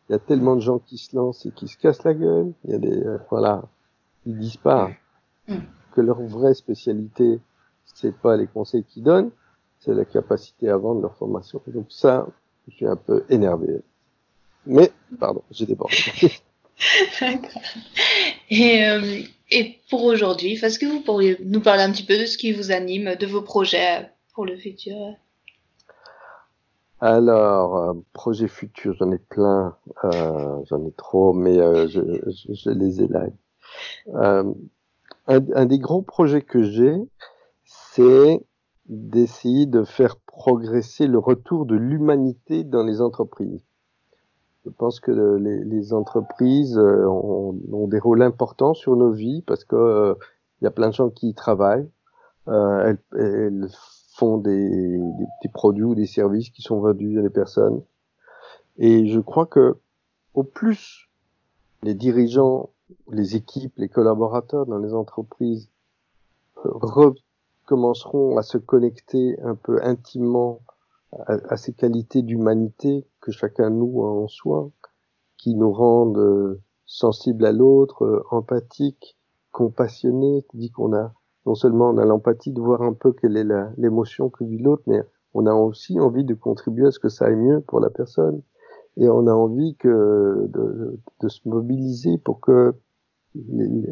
[0.08, 2.52] Il y a tellement de gens qui se lancent et qui se cassent la gueule.
[2.64, 3.62] Il y a des, euh, voilà,
[4.26, 4.90] ils disent pas
[5.48, 5.56] mm.
[5.92, 7.40] que leur vraie spécialité,
[7.84, 9.30] c'est pas les conseils qu'ils donnent,
[9.78, 11.62] c'est la capacité à vendre leur formation.
[11.68, 12.26] Donc ça,
[12.68, 13.80] je suis un peu énervé.
[14.66, 15.94] Mais, pardon, j'ai débordé.
[18.50, 22.26] et, euh, et pour aujourd'hui, est-ce que vous pourriez nous parler un petit peu de
[22.26, 25.14] ce qui vous anime, de vos projets pour le futur?
[27.00, 32.54] Alors, euh, projet futur, j'en ai plein, euh, j'en ai trop, mais euh, je, je,
[32.54, 33.34] je, les élague.
[34.14, 34.52] Euh,
[35.26, 36.94] un, des gros projets que j'ai,
[37.64, 38.44] c'est
[38.88, 43.64] d'essayer de faire progresser le retour de l'humanité dans les entreprises.
[44.64, 49.76] Je pense que les, entreprises euh, ont, des rôles importants sur nos vies parce que
[49.76, 50.14] euh,
[50.60, 51.88] il y a plein de gens qui y travaillent.
[52.48, 53.68] Euh, elles, elles,
[54.16, 57.82] font des, des, des, produits ou des services qui sont vendus à des personnes.
[58.78, 59.76] Et je crois que
[60.34, 61.10] au plus
[61.82, 62.70] les dirigeants,
[63.10, 65.68] les équipes, les collaborateurs dans les entreprises
[66.54, 70.60] recommenceront à se connecter un peu intimement
[71.26, 74.70] à, à ces qualités d'humanité que chacun nous a en soi,
[75.36, 79.16] qui nous rendent euh, sensibles à l'autre, euh, empathiques,
[79.52, 81.12] compassionnés, dit qu'on a
[81.46, 83.46] non seulement on a l'empathie de voir un peu quelle est
[83.78, 87.26] l'émotion que vit l'autre, mais on a aussi envie de contribuer à ce que ça
[87.26, 88.42] aille mieux pour la personne.
[88.96, 92.74] Et on a envie que de, de se mobiliser pour que
[93.34, 93.86] il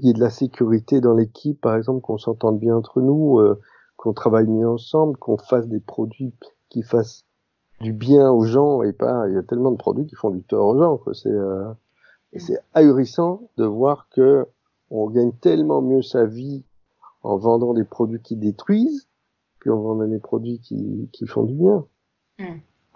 [0.00, 3.60] y ait de la sécurité dans l'équipe, par exemple, qu'on s'entende bien entre nous, euh,
[3.96, 6.32] qu'on travaille mieux ensemble, qu'on fasse des produits
[6.68, 7.24] qui fassent
[7.80, 9.28] du bien aux gens et pas.
[9.28, 11.00] Il y a tellement de produits qui font du tort aux gens.
[11.12, 11.72] C'est euh,
[12.36, 14.46] c'est ahurissant de voir que
[14.90, 16.64] on gagne tellement mieux sa vie
[17.24, 19.08] en vendant des produits qui détruisent
[19.70, 21.84] en vendant des produits qui, qui font du bien.
[22.38, 22.44] Mm.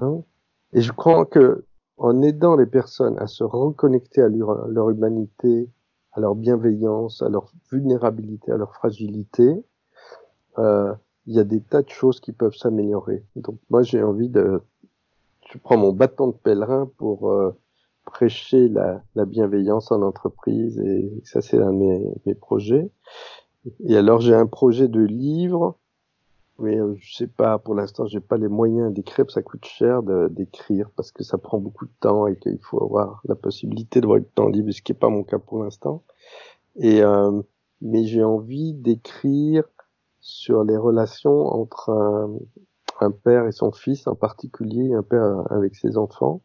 [0.01, 0.23] Hein?
[0.77, 1.65] Et je crois que
[1.97, 5.71] en aidant les personnes à se reconnecter à leur, humanité,
[6.13, 9.65] à leur bienveillance, à leur vulnérabilité, à leur fragilité,
[10.59, 10.93] euh,
[11.25, 13.25] il y a des tas de choses qui peuvent s'améliorer.
[13.37, 14.61] Donc moi j'ai envie de,
[15.51, 17.57] je prends mon bâton de pèlerin pour euh,
[18.05, 22.91] prêcher la, la, bienveillance en entreprise et ça c'est un de mes, mes projets.
[23.81, 25.79] Et alors j'ai un projet de livre,
[26.59, 30.03] mais euh, je sais pas, pour l'instant j'ai pas les moyens d'écrire, ça coûte cher
[30.31, 34.07] d'écrire parce que ça prend beaucoup de temps et qu'il faut avoir la possibilité de
[34.07, 36.03] voir le temps libre, ce qui est pas mon cas pour l'instant.
[36.77, 37.43] Et euh,
[37.83, 39.65] mais j'ai envie d'écrire
[40.21, 42.31] sur les relations entre un,
[43.01, 46.43] un, père et son fils, en particulier un père avec ses enfants,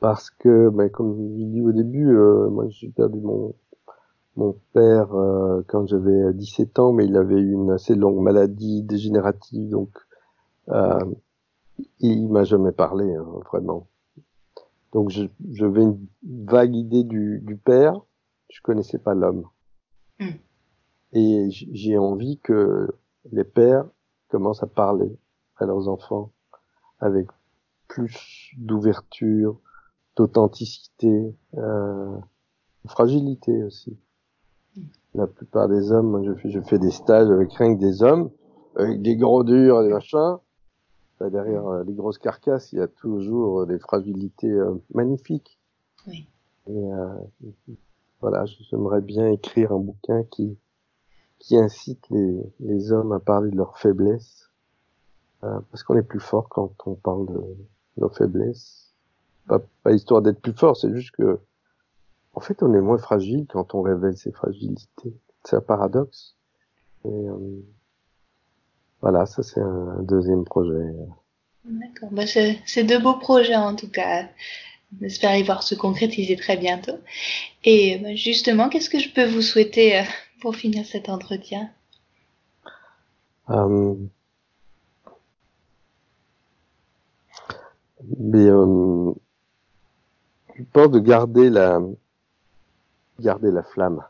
[0.00, 3.54] parce que, ben, comme je dit au début, euh, moi j'ai perdu mon,
[4.38, 9.68] mon père euh, quand j'avais 17 ans, mais il avait une assez longue maladie dégénérative,
[9.68, 9.90] donc
[10.68, 11.04] euh,
[11.98, 13.88] il m'a jamais parlé, hein, vraiment.
[14.92, 18.00] Donc je, j'avais une vague idée du, du père,
[18.48, 19.44] je connaissais pas l'homme.
[20.20, 20.26] Mm.
[21.14, 22.88] Et j'ai envie que
[23.32, 23.88] les pères
[24.28, 25.18] commencent à parler
[25.56, 26.30] à leurs enfants
[27.00, 27.26] avec
[27.88, 29.58] plus d'ouverture,
[30.14, 32.16] d'authenticité, euh,
[32.84, 33.98] de fragilité aussi.
[35.14, 38.30] La plupart des hommes, je, je fais des stages avec rien que des hommes,
[38.76, 40.36] avec des gros durs, des machins.
[41.20, 45.58] derrière euh, les grosses carcasses, il y a toujours des fragilités euh, magnifiques.
[46.06, 46.28] Oui.
[46.68, 47.08] Et euh,
[48.20, 50.56] voilà, j'aimerais bien écrire un bouquin qui
[51.38, 54.50] qui incite les, les hommes à parler de leurs faiblesses,
[55.40, 57.40] parce qu'on est plus fort quand on parle de
[57.96, 58.92] nos faiblesses.
[59.46, 61.38] Pas, pas histoire d'être plus fort, c'est juste que
[62.38, 65.12] en fait, on est moins fragile quand on révèle ses fragilités.
[65.42, 66.36] C'est un paradoxe.
[67.04, 67.64] Et, euh,
[69.00, 70.86] voilà, ça c'est un, deuxième projet.
[71.64, 72.10] D'accord.
[72.12, 74.28] Bah, c'est deux beaux projets en tout cas.
[75.00, 76.98] J'espère y voir se concrétiser très bientôt.
[77.64, 80.04] Et bah, justement, qu'est-ce que je peux vous souhaiter euh,
[80.40, 81.70] pour finir cet entretien?
[83.50, 83.96] Euh,
[88.16, 89.12] mais, euh,
[90.54, 91.80] Je pense de garder la,
[93.20, 94.04] garder la flamme.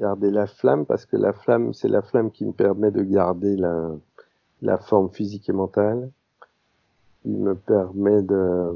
[0.00, 3.56] Garder la flamme parce que la flamme, c'est la flamme qui me permet de garder
[3.56, 6.10] la, forme physique et mentale,
[7.22, 8.74] qui me permet de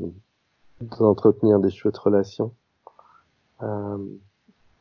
[0.99, 2.53] d'entretenir des chouettes relations.
[3.62, 3.99] Euh,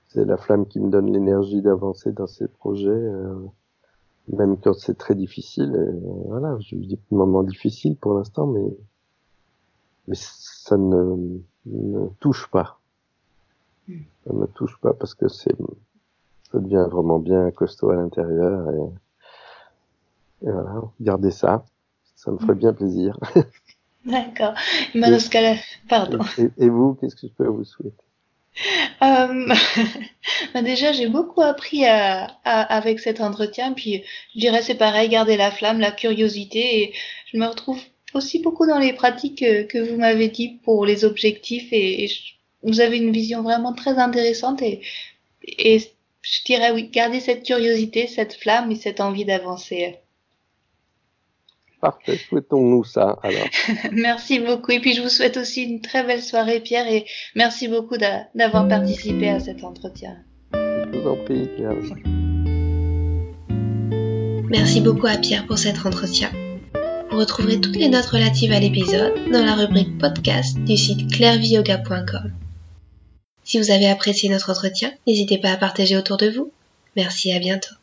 [0.07, 3.35] c'est la flamme qui me donne l'énergie d'avancer dans ces projets, euh,
[4.29, 5.71] même quand c'est très difficile.
[6.27, 8.65] voilà, je vis des moments difficiles pour l'instant, mais
[10.07, 12.80] mais ça ne me touche pas.
[14.25, 15.55] Ça me touche pas parce que c'est,
[16.51, 21.65] ça devient vraiment bien costaud à l'intérieur et, et, voilà, garder ça,
[22.15, 23.17] ça me ferait bien plaisir.
[24.05, 24.53] D'accord.
[24.95, 25.01] Et,
[25.87, 26.19] pardon.
[26.57, 27.95] Et, vous, qu'est-ce que je peux vous souhaiter?
[29.03, 29.53] Euh,
[30.53, 33.73] bah déjà, j'ai beaucoup appris à, avec cet entretien.
[33.73, 36.81] Puis, je dirais, c'est pareil, garder la flamme, la curiosité.
[36.81, 36.93] Et
[37.31, 37.79] je me retrouve
[38.13, 41.71] aussi beaucoup dans les pratiques que, que vous m'avez dit pour les objectifs.
[41.71, 42.33] Et, et je,
[42.63, 44.81] vous avez une vision vraiment très intéressante et,
[45.43, 45.79] et
[46.21, 49.97] je dirais oui, gardez cette curiosité, cette flamme et cette envie d'avancer.
[51.81, 53.47] Parfait, souhaitons-nous ça alors.
[53.91, 57.05] merci beaucoup et puis je vous souhaite aussi une très belle soirée Pierre et
[57.35, 60.17] merci beaucoup d'avoir participé à cet entretien.
[60.53, 61.73] Je vous en prie Pierre.
[64.51, 66.29] Merci beaucoup à Pierre pour cet entretien.
[67.09, 72.31] Vous retrouverez toutes les notes relatives à l'épisode dans la rubrique podcast du site clairviyoga.com.
[73.43, 76.51] Si vous avez apprécié notre entretien, n'hésitez pas à partager autour de vous.
[76.95, 77.75] Merci, à bientôt.